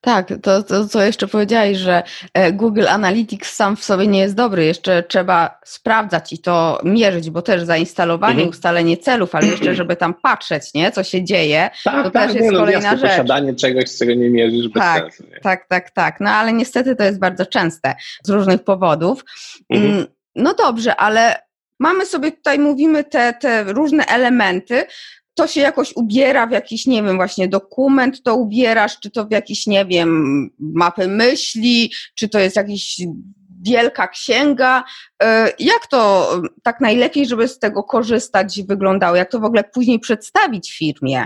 [0.00, 2.02] Tak, to, to co jeszcze powiedziałeś, że
[2.34, 7.30] e, Google Analytics sam w sobie nie jest dobry, jeszcze trzeba sprawdzać i to mierzyć,
[7.30, 8.48] bo też zainstalowanie, mhm.
[8.48, 12.34] ustalenie celów, ale jeszcze żeby tam patrzeć, nie, co się dzieje, tak, to tak, też
[12.34, 13.10] jest no, kolejna rzecz.
[13.10, 15.32] posiadanie czegoś, czego nie mierzysz bez tak, sensu.
[15.32, 15.40] Nie?
[15.40, 19.24] Tak, tak, tak, no ale niestety to jest bardzo częste z różnych powodów.
[19.70, 19.92] Mhm.
[19.92, 21.36] Mm, no dobrze, ale
[21.78, 24.84] mamy sobie tutaj, mówimy te, te różne elementy,
[25.34, 29.30] to się jakoś ubiera w jakiś, nie wiem, właśnie dokument to ubierasz, czy to w
[29.30, 33.00] jakiś, nie wiem, mapy myśli, czy to jest jakiś
[33.62, 34.84] wielka księga.
[35.22, 36.30] E, jak to
[36.62, 39.16] tak najlepiej, żeby z tego korzystać wyglądało?
[39.16, 41.24] Jak to w ogóle później przedstawić firmie?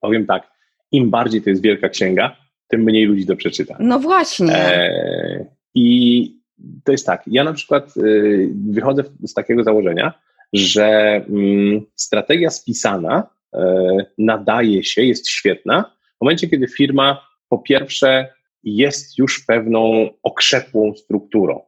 [0.00, 0.50] Powiem tak,
[0.92, 2.36] im bardziej to jest wielka księga,
[2.68, 3.76] tym mniej ludzi to przeczyta.
[3.80, 4.56] No właśnie.
[4.56, 6.42] E, I
[6.84, 10.12] to jest tak, ja na przykład y, wychodzę z takiego założenia,
[10.52, 10.86] że
[11.28, 18.28] mm, strategia spisana e, nadaje się, jest świetna w momencie, kiedy firma po pierwsze
[18.64, 21.60] jest już pewną okrzepłą strukturą.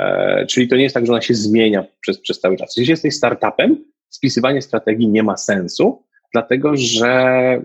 [0.00, 2.76] E, czyli to nie jest tak, że ona się zmienia przez, przez cały czas.
[2.76, 7.12] Jeśli jesteś startupem, spisywanie strategii nie ma sensu, dlatego że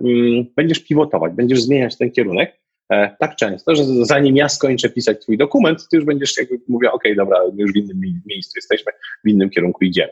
[0.01, 2.59] mm, będziesz pivotować, będziesz zmieniać ten kierunek
[2.89, 6.91] e, tak często, że zanim ja skończę pisać twój dokument, ty już będziesz jakby mówiła,
[6.91, 8.91] ok, dobra, już w innym miejscu jesteśmy,
[9.25, 10.11] w innym kierunku idziemy.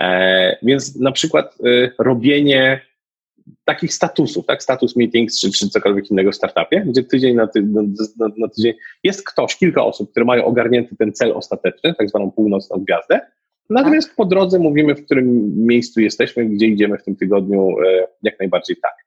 [0.00, 2.80] E, więc na przykład e, robienie
[3.64, 7.62] takich statusów, tak, status meetings czy, czy cokolwiek innego w startupie, gdzie tydzień na, ty,
[7.62, 7.82] na,
[8.36, 8.74] na, tydzień
[9.04, 13.20] jest ktoś, kilka osób, które mają ogarnięty ten cel ostateczny, tak zwaną północną gwiazdę,
[13.70, 14.16] natomiast tak.
[14.16, 18.76] po drodze mówimy, w którym miejscu jesteśmy, gdzie idziemy w tym tygodniu, e, jak najbardziej
[18.76, 19.04] tak.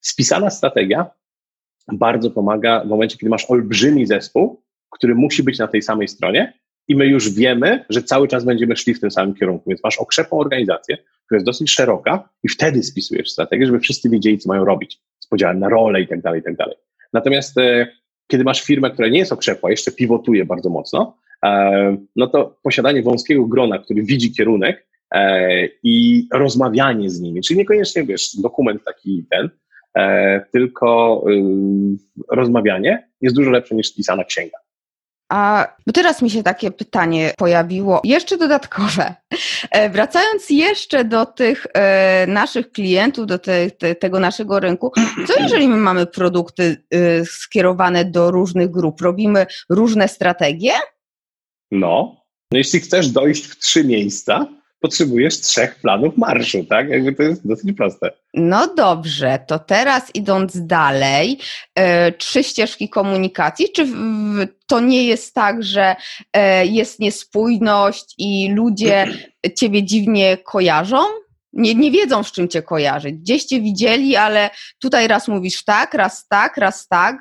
[0.00, 1.10] Spisana strategia
[1.92, 6.52] bardzo pomaga w momencie, kiedy masz olbrzymi zespół, który musi być na tej samej stronie,
[6.88, 9.70] i my już wiemy, że cały czas będziemy szli w tym samym kierunku.
[9.70, 14.38] Więc masz okrzepłą organizację, która jest dosyć szeroka i wtedy spisujesz strategię, żeby wszyscy wiedzieli,
[14.38, 16.76] co mają robić, z podziałem na role i tak dalej, i tak dalej.
[17.12, 17.86] Natomiast e,
[18.26, 23.02] kiedy masz firmę, która nie jest okrzepła, jeszcze pivotuje bardzo mocno, e, no to posiadanie
[23.02, 29.24] wąskiego grona, który widzi kierunek e, i rozmawianie z nimi, czyli niekoniecznie, wiesz, dokument taki
[29.30, 29.50] ten,
[30.52, 31.24] tylko
[32.30, 34.58] rozmawianie jest dużo lepsze niż pisana księga.
[35.28, 39.14] A bo teraz mi się takie pytanie pojawiło, jeszcze dodatkowe.
[39.70, 44.92] E, wracając jeszcze do tych e, naszych klientów, do te, te, tego naszego rynku,
[45.26, 49.00] co jeżeli my mamy produkty e, skierowane do różnych grup?
[49.00, 50.72] Robimy różne strategie?
[51.70, 52.16] No,
[52.52, 54.46] no jeśli chcesz dojść w trzy miejsca,
[54.80, 56.88] potrzebujesz trzech planów marszu, tak?
[56.88, 58.10] Jakby to jest dosyć proste.
[58.34, 61.38] No dobrze, to teraz idąc dalej,
[61.74, 63.94] e, trzy ścieżki komunikacji, czy w,
[64.66, 65.96] to nie jest tak, że
[66.32, 69.06] e, jest niespójność i ludzie
[69.58, 70.98] ciebie dziwnie kojarzą?
[71.52, 73.16] Nie, nie wiedzą, z czym cię kojarzyć.
[73.16, 74.50] Gdzieś cię widzieli, ale
[74.80, 77.16] tutaj raz mówisz tak, raz tak, raz tak.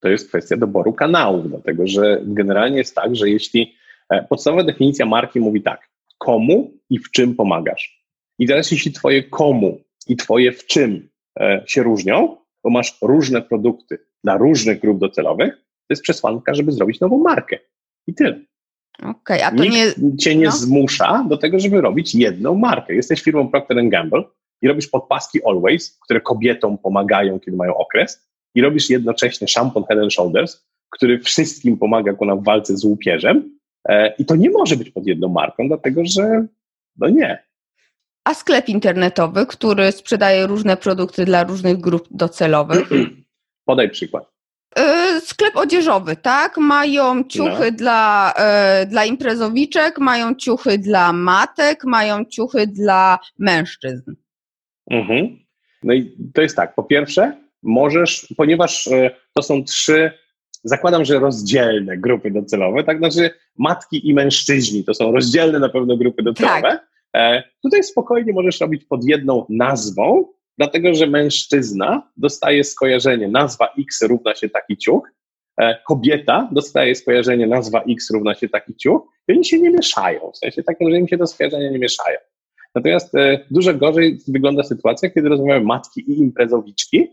[0.00, 3.74] To jest kwestia doboru kanałów, dlatego że generalnie jest tak, że jeśli
[4.10, 5.91] e, podstawowa definicja marki mówi tak,
[6.22, 8.04] komu i w czym pomagasz.
[8.38, 11.08] I teraz, jeśli Twoje komu i Twoje w czym
[11.40, 16.72] e, się różnią, bo masz różne produkty dla różnych grup docelowych, to jest przesłanka, żeby
[16.72, 17.58] zrobić nową markę.
[18.06, 18.40] I tyle.
[19.02, 20.52] Okay, a to Nikt nie, cię nie no.
[20.52, 22.94] zmusza do tego, żeby robić jedną markę.
[22.94, 24.24] Jesteś firmą Procter Gamble
[24.62, 29.98] i robisz podpaski Always, które kobietom pomagają, kiedy mają okres, i robisz jednocześnie szampon Head
[29.98, 33.58] and Shoulders, który wszystkim pomaga w walce z łupieżem,
[34.18, 36.46] I to nie może być pod jedną marką, dlatego że
[36.96, 37.44] no nie.
[38.24, 42.88] A sklep internetowy, który sprzedaje różne produkty dla różnych grup docelowych?
[43.64, 44.32] Podaj przykład.
[44.76, 46.58] E, sklep odzieżowy, tak?
[46.58, 47.76] Mają ciuchy no.
[47.76, 54.14] dla, e, dla imprezowiczek, mają ciuchy dla matek, mają ciuchy dla mężczyzn.
[54.90, 55.38] Mhm.
[55.82, 60.10] No i to jest tak, po pierwsze, możesz, ponieważ e, to są trzy,
[60.64, 62.98] zakładam, że rozdzielne grupy docelowe, tak?
[62.98, 66.62] Znaczy matki i mężczyźni to są rozdzielne na pewno grupy docelowe.
[66.62, 66.88] Tak.
[67.16, 74.02] E, tutaj spokojnie możesz robić pod jedną nazwą, dlatego że mężczyzna dostaje skojarzenie nazwa X
[74.02, 75.08] równa się taki ciuch,
[75.60, 80.30] e, kobieta dostaje skojarzenie nazwa X równa się taki ciuch i oni się nie mieszają,
[80.34, 82.18] w sensie takim, że im się te skojarzenia nie mieszają.
[82.74, 87.08] Natomiast e, dużo gorzej wygląda sytuacja, kiedy rozmawiamy matki i imprezowiczki,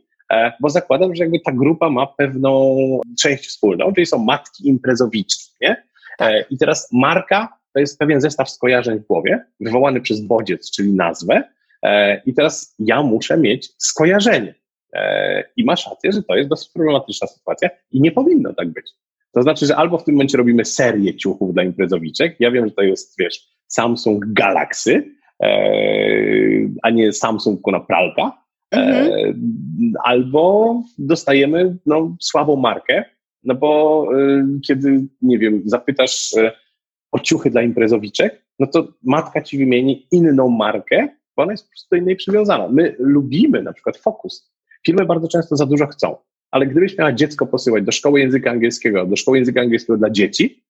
[0.59, 2.77] bo zakładam, że jakby ta grupa ma pewną
[3.21, 5.83] część wspólną, czyli są matki imprezowiczki, nie?
[6.21, 10.93] E, I teraz marka to jest pewien zestaw skojarzeń w głowie, wywołany przez bodziec, czyli
[10.93, 11.43] nazwę,
[12.25, 14.55] i teraz ja muszę mieć skojarzenie.
[15.55, 18.91] I masz rację, że to jest dosyć problematyczna sytuacja i nie powinno tak być.
[19.31, 22.35] To znaczy, że albo w tym momencie robimy serię ciuchów dla imprezowiczek.
[22.39, 25.03] Ja wiem, że to jest, wiesz, Samsung Galaxy,
[25.43, 25.49] E,
[26.83, 28.43] a nie Samsung na pralka.
[28.73, 29.93] E, mhm.
[30.03, 33.05] Albo dostajemy no, słabą markę,
[33.43, 36.35] no bo e, kiedy, nie wiem, zapytasz
[37.11, 41.07] o ciuchy dla imprezowiczek, no to matka ci wymieni inną markę,
[41.37, 42.67] bo ona jest po prostu do innej przywiązana.
[42.67, 44.51] My lubimy na przykład Focus.
[44.85, 46.15] Firmy bardzo często za dużo chcą,
[46.51, 50.63] ale gdybyś miała dziecko posyłać do szkoły języka angielskiego, do szkoły języka angielskiego dla dzieci,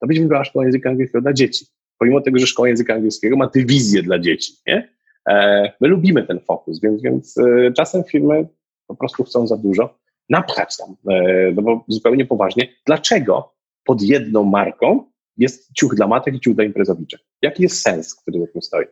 [0.00, 1.66] to byś wybrała szkołę języka angielskiego dla dzieci
[1.98, 4.95] pomimo tego, że szkoła języka angielskiego ma dywizję dla dzieci, nie?
[5.26, 8.48] E, my lubimy ten fokus, więc, więc e, czasem firmy
[8.86, 9.98] po prostu chcą za dużo
[10.28, 13.54] napchać tam, e, no bo zupełnie poważnie, dlaczego
[13.84, 15.04] pod jedną marką
[15.36, 17.20] jest ciuch dla matek i ciuch dla imprezowiczek?
[17.42, 18.84] Jaki jest sens, który za tym stoi?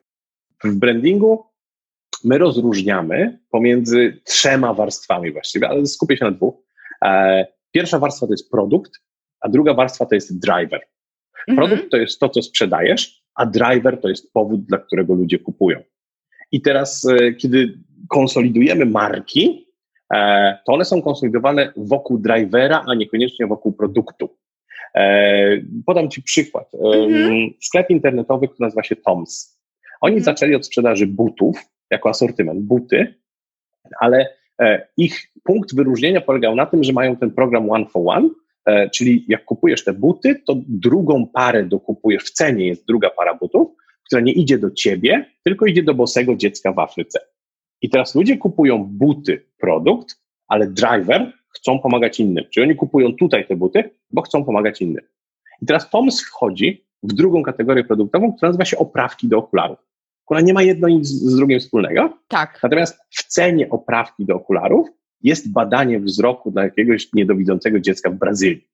[0.65, 1.45] W brandingu
[2.25, 6.55] my rozróżniamy pomiędzy trzema warstwami właściwie, ale skupię się na dwóch.
[7.73, 8.93] Pierwsza warstwa to jest produkt,
[9.41, 10.81] a druga warstwa to jest driver.
[11.49, 11.69] Mhm.
[11.69, 15.83] Produkt to jest to, co sprzedajesz, a driver to jest powód, dla którego ludzie kupują.
[16.53, 17.79] I teraz, e, kiedy
[18.09, 19.67] konsolidujemy marki,
[20.15, 24.29] e, to one są konsolidowane wokół drivera, a niekoniecznie wokół produktu.
[24.95, 26.71] E, podam Ci przykład.
[26.75, 27.51] Mhm.
[27.61, 29.61] Sklep internetowy, który nazywa się Toms.
[30.01, 30.25] Oni mhm.
[30.25, 33.15] zaczęli od sprzedaży butów, jako asortyment, buty,
[34.01, 34.27] ale
[34.97, 38.29] ich punkt wyróżnienia polegał na tym, że mają ten program One for One,
[38.93, 43.69] czyli jak kupujesz te buty, to drugą parę dokupujesz, w cenie jest druga para butów,
[44.07, 47.21] która nie idzie do ciebie, tylko idzie do bosego dziecka w Afryce.
[47.83, 52.45] I teraz ludzie kupują buty, produkt, ale driver chcą pomagać innym.
[52.51, 55.05] Czyli oni kupują tutaj te buty, bo chcą pomagać innym.
[55.63, 59.79] I teraz pomysł wchodzi w drugą kategorię produktową, która nazywa się oprawki do okularów.
[60.27, 62.19] Ona nie ma jedno nic z drugim wspólnego.
[62.29, 62.61] Tak.
[62.63, 64.89] Natomiast w cenie oprawki do okularów
[65.23, 68.69] jest badanie wzroku dla jakiegoś niedowidzącego dziecka w Brazylii.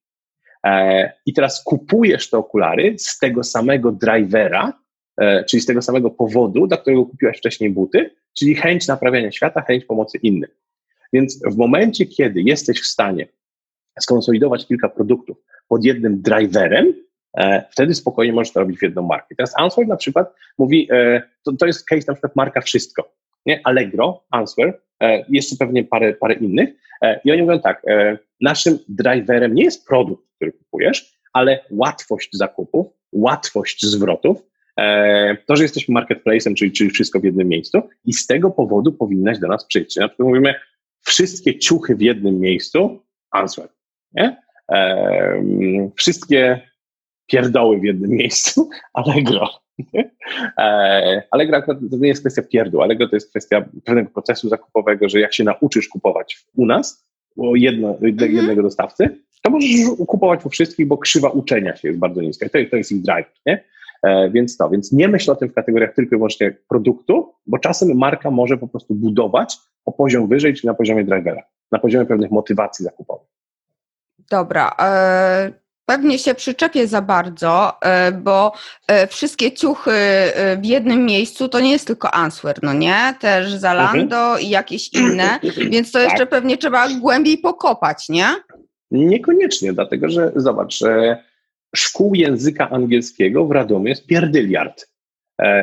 [0.65, 4.73] E, I teraz kupujesz te okulary z tego samego drivera,
[5.49, 9.85] czyli z tego samego powodu, dla którego kupiłaś wcześniej buty, czyli chęć naprawiania świata, chęć
[9.85, 10.49] pomocy innym.
[11.13, 13.27] Więc w momencie, kiedy jesteś w stanie
[13.99, 16.93] skonsolidować kilka produktów pod jednym driverem,
[17.37, 19.35] e, wtedy spokojnie możesz to robić w jedną markę.
[19.35, 20.89] Teraz Answer na przykład mówi,
[21.43, 23.11] to, to jest case na przykład marka Wszystko.
[23.45, 23.61] Nie?
[23.63, 26.69] Allegro, Answer, E, jeszcze pewnie parę, parę innych.
[27.01, 32.29] E, I oni mówią tak, e, naszym driverem nie jest produkt, który kupujesz, ale łatwość
[32.33, 34.43] zakupów, łatwość zwrotów,
[35.45, 39.39] to, że jesteśmy marketplacem, czyli, czyli wszystko w jednym miejscu i z tego powodu powinnaś
[39.39, 39.95] do nas przyjść.
[39.95, 40.55] Na przykład mówimy,
[41.01, 43.67] wszystkie ciuchy w jednym miejscu, answer.
[44.13, 44.41] Nie?
[45.95, 46.61] wszystkie
[47.27, 49.49] pierdoły w jednym miejscu, Allegro.
[50.57, 55.19] E, Allegro to nie jest kwestia pierdół, Allegro to jest kwestia pewnego procesu zakupowego, że
[55.19, 57.05] jak się nauczysz kupować u nas,
[57.35, 58.35] u jedno, mhm.
[58.35, 59.69] jednego dostawcy, to możesz
[60.07, 62.49] kupować u wszystkich, bo krzywa uczenia się jest bardzo niska.
[62.49, 63.63] To, to jest ich drive, nie?
[64.03, 67.57] E, więc to, więc nie myśl o tym w kategoriach tylko i wyłącznie produktu, bo
[67.57, 72.05] czasem marka może po prostu budować o poziom wyżej, czyli na poziomie drivera, na poziomie
[72.05, 73.27] pewnych motywacji zakupowych.
[74.29, 74.75] Dobra.
[74.79, 78.53] E, Pewnie się przyczepię za bardzo, e, bo
[79.09, 79.91] wszystkie ciuchy
[80.61, 83.15] w jednym miejscu to nie jest tylko Answer, no nie?
[83.19, 84.41] Też Zalando mhm.
[84.41, 85.39] i jakieś inne,
[85.71, 86.29] więc to jeszcze tak.
[86.29, 88.25] pewnie trzeba głębiej pokopać, nie?
[88.91, 90.79] Niekoniecznie, dlatego że zobacz,
[91.75, 94.91] szkół języka angielskiego w Radomiu jest pierdyliard.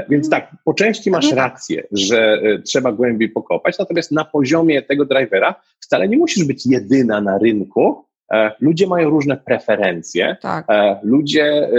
[0.08, 0.30] Więc mhm.
[0.30, 1.36] tak, po części masz tak.
[1.36, 7.20] rację, że trzeba głębiej pokopać, natomiast na poziomie tego drivera wcale nie musisz być jedyna
[7.20, 10.36] na rynku, E, ludzie mają różne preferencje.
[10.40, 10.64] Tak.
[10.68, 11.70] E, ludzie e,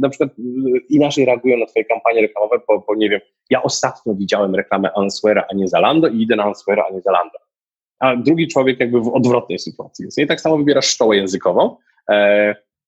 [0.00, 0.30] na przykład
[0.88, 3.20] inaczej reagują na twoje kampanie reklamowe, bo, bo nie wiem,
[3.50, 7.38] ja ostatnio widziałem reklamę Answera, a nie Zalando i idę na Answera, a nie Zalando.
[7.98, 10.18] A drugi człowiek jakby w odwrotnej sytuacji jest.
[10.18, 11.76] I tak samo wybierasz szkołę językową.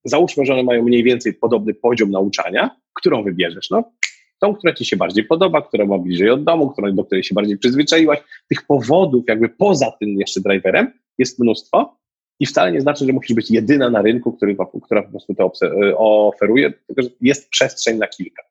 [0.05, 2.70] Załóżmy, że one mają mniej więcej podobny poziom nauczania.
[2.94, 3.70] Którą wybierzesz?
[3.70, 3.92] No,
[4.40, 7.34] tą, która ci się bardziej podoba, która ma bliżej od domu, którą, do której się
[7.34, 8.18] bardziej przyzwyczaiłaś.
[8.48, 11.96] Tych powodów jakby poza tym jeszcze driverem jest mnóstwo
[12.40, 15.53] i wcale nie znaczy, że musisz być jedyna na rynku, który, która po prostu to
[15.62, 18.42] e, oferuje, tylko że jest przestrzeń na kilka.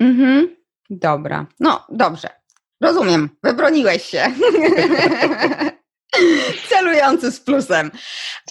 [0.00, 0.56] Mhm,
[0.90, 1.46] dobra.
[1.60, 2.28] No, dobrze.
[2.80, 4.22] Rozumiem, wybroniłeś się.
[6.68, 7.90] Celujący z plusem.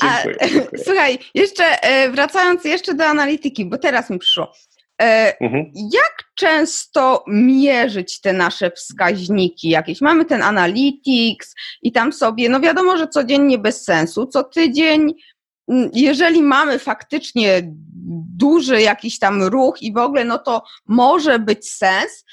[0.02, 0.84] Dziękuję, dziękuję.
[0.84, 4.54] Słuchaj, jeszcze e, wracając jeszcze do analityki, bo teraz mi przyszło.
[5.02, 5.72] E, mhm.
[5.76, 10.02] Jak często mierzyć te nasze wskaźniki jakieś?
[10.02, 15.14] Mamy ten Analytics i tam sobie, no wiadomo, że codziennie bez sensu, co tydzień,
[15.94, 17.62] jeżeli mamy faktycznie
[18.38, 22.26] duży jakiś tam ruch i w ogóle, no to może być sens,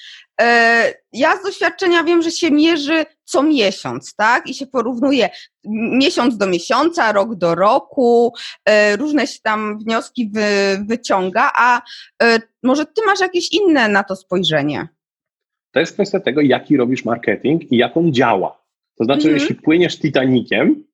[1.13, 4.47] ja z doświadczenia wiem, że się mierzy co miesiąc, tak?
[4.47, 5.29] I się porównuje
[5.99, 8.33] miesiąc do miesiąca, rok do roku,
[8.65, 10.45] e, różne się tam wnioski wy,
[10.89, 11.83] wyciąga, a
[12.23, 14.89] e, może ty masz jakieś inne na to spojrzenie?
[15.73, 18.63] To jest kwestia tego, jaki robisz marketing i jak on działa.
[18.99, 19.33] To znaczy, -hmm.
[19.33, 20.85] jeśli płyniesz Titanikiem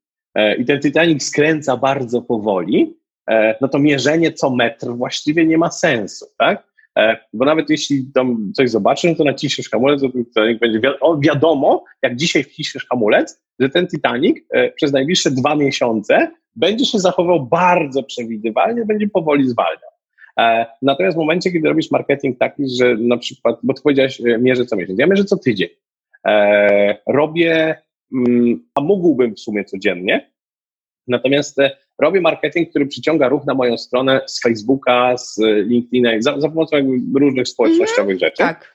[0.58, 2.96] i ten Titanic skręca bardzo powoli,
[3.60, 6.67] no to mierzenie co metr właściwie nie ma sensu, tak?
[6.98, 10.00] E, bo nawet jeśli tam coś zobaczysz, to naciśniesz hamulec,
[10.34, 10.88] to będzie wi
[11.20, 16.98] wiadomo, jak dzisiaj wciśniesz hamulec, że ten Titanic e, przez najbliższe dwa miesiące będzie się
[16.98, 19.90] zachował bardzo przewidywalnie, będzie powoli zwalniał.
[20.38, 24.66] E, natomiast w momencie, kiedy robisz marketing taki, że na przykład, bo ty powiedziałeś, mierzę
[24.66, 25.68] co miesiąc, ja mierzę co tydzień.
[27.06, 27.82] Robię,
[28.14, 30.30] mm, a mógłbym w sumie codziennie,
[31.08, 31.56] natomiast
[31.98, 35.36] robię marketing, który przyciąga ruch na moją stronę z Facebooka, z
[35.66, 36.76] LinkedIna, za, za pomocą
[37.14, 38.38] różnych społecznościowych mm, rzeczy.
[38.38, 38.74] Tak.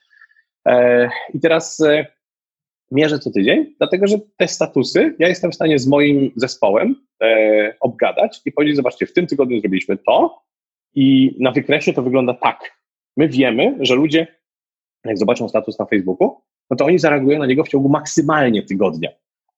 [0.68, 2.06] E, I teraz e,
[2.92, 7.76] mierzę co tydzień, dlatego że te statusy ja jestem w stanie z moim zespołem e,
[7.80, 10.44] obgadać i powiedzieć, zobaczcie, w tym tygodniu zrobiliśmy to
[10.96, 12.78] i na wykresie to wygląda tak.
[13.18, 14.28] My wiemy, że ludzie,
[15.06, 19.10] jak zobaczą status na Facebooku, no to oni zareagują na niego w ciągu maksymalnie tygodnia.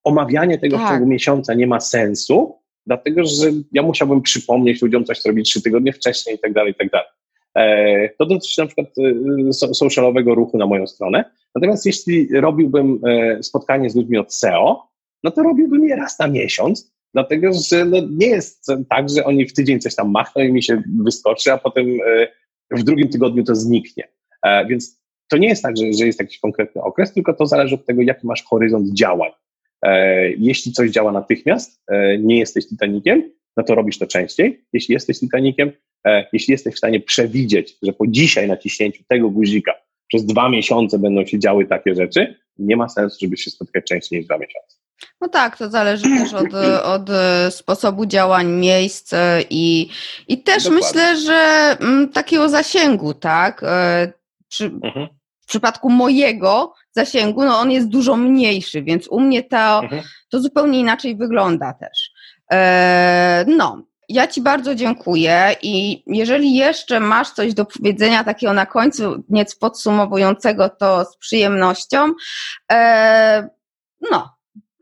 [0.04, 0.86] Omawianie tego tak.
[0.86, 5.50] w ciągu miesiąca nie ma sensu, dlatego że ja musiałbym przypomnieć ludziom coś, co robić
[5.50, 7.08] trzy tygodnie wcześniej i tak dalej, i tak dalej.
[7.56, 11.26] E, to dotyczy na przykład e, socialowego ruchu na moją stronę.
[11.56, 14.88] Natomiast jeśli robiłbym e, spotkanie z ludźmi od SEO,
[15.24, 19.46] no to robiłbym je raz na miesiąc, dlatego że no nie jest tak, że oni
[19.46, 21.86] w tydzień coś tam machną i mi się wyskoczy, a potem
[22.72, 24.08] w drugim tygodniu to zniknie.
[24.70, 27.86] Więc to nie jest tak, że, że jest jakiś konkretny okres, tylko to zależy od
[27.86, 29.32] tego, jaki masz horyzont działań.
[29.86, 34.66] E, jeśli coś działa natychmiast, e, nie jesteś Titanikiem, no to robisz to częściej.
[34.74, 35.72] Jeśli jesteś Titanikiem,
[36.08, 39.74] e, jeśli jesteś w stanie przewidzieć, że po dzisiaj naciśnięciu tego guzika
[40.08, 44.20] przez dwa miesiące będą się działy takie rzeczy, nie ma sensu, żeby się spotkać częściej
[44.20, 44.78] niż dwa miesiące.
[45.22, 46.54] No tak, to zależy też od,
[46.96, 47.10] od
[47.50, 49.12] sposobu działań, miejsc
[49.50, 49.90] i,
[50.28, 50.88] i też Dokładnie.
[50.88, 53.66] myślę, że m, mm, takiego zasięgu, tak?
[54.62, 55.08] Mhm.
[55.46, 60.04] W przypadku mojego zasięgu, no on jest dużo mniejszy, więc u mnie to, mhm.
[60.30, 62.12] to zupełnie inaczej wygląda też.
[62.52, 68.66] E, no, ja Ci bardzo dziękuję i jeżeli jeszcze masz coś do powiedzenia takiego na
[68.66, 72.14] końcu, nieco podsumowującego, to z przyjemnością.
[72.72, 73.50] E,
[74.12, 74.36] no.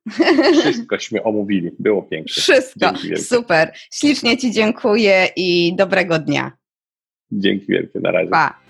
[0.62, 2.34] Wszystkośmy omówili, było pięknie.
[2.34, 3.74] Wszystko, super.
[3.94, 6.52] Ślicznie Ci dziękuję i dobrego dnia.
[7.32, 8.30] Dzięki wielkie, na razie.
[8.30, 8.63] Pa.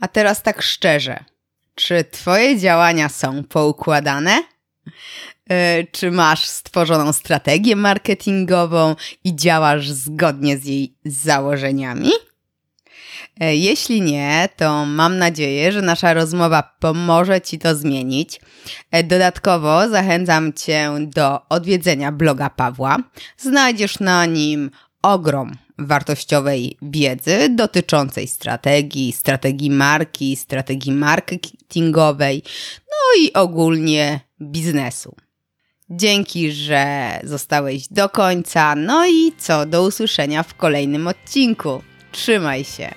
[0.00, 1.24] A teraz tak szczerze,
[1.74, 4.42] czy Twoje działania są poukładane?
[5.50, 12.10] E, czy masz stworzoną strategię marketingową i działasz zgodnie z jej założeniami?
[13.40, 18.40] E, jeśli nie, to mam nadzieję, że nasza rozmowa pomoże Ci to zmienić.
[18.90, 22.96] E, dodatkowo zachęcam Cię do odwiedzenia bloga Pawła.
[23.38, 24.70] Znajdziesz na nim
[25.02, 32.42] ogrom wartościowej wiedzy dotyczącej strategii, strategii marki, strategii marketingowej,
[32.86, 35.16] no i ogólnie biznesu.
[35.90, 38.74] Dzięki, że zostałeś do końca.
[38.74, 41.82] No i co, do usłyszenia w kolejnym odcinku.
[42.12, 42.94] Trzymaj się.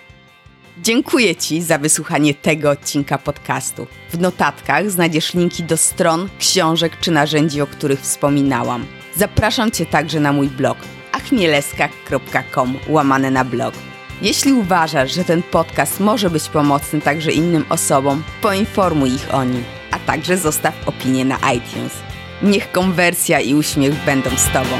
[0.82, 3.88] Dziękuję Ci za wysłuchanie tego odcinka podcastu.
[4.10, 8.86] W notatkach znajdziesz linki do stron, książek czy narzędzi, o których wspominałam.
[9.16, 10.78] Zapraszam Cię także na mój blog
[11.28, 13.74] achmieleska.com łamane na blog.
[14.22, 19.64] Jeśli uważasz, że ten podcast może być pomocny także innym osobom, poinformuj ich o nim.
[19.92, 21.94] A także zostaw opinię na iTunes.
[22.42, 24.78] Niech konwersja i uśmiech będą z Tobą.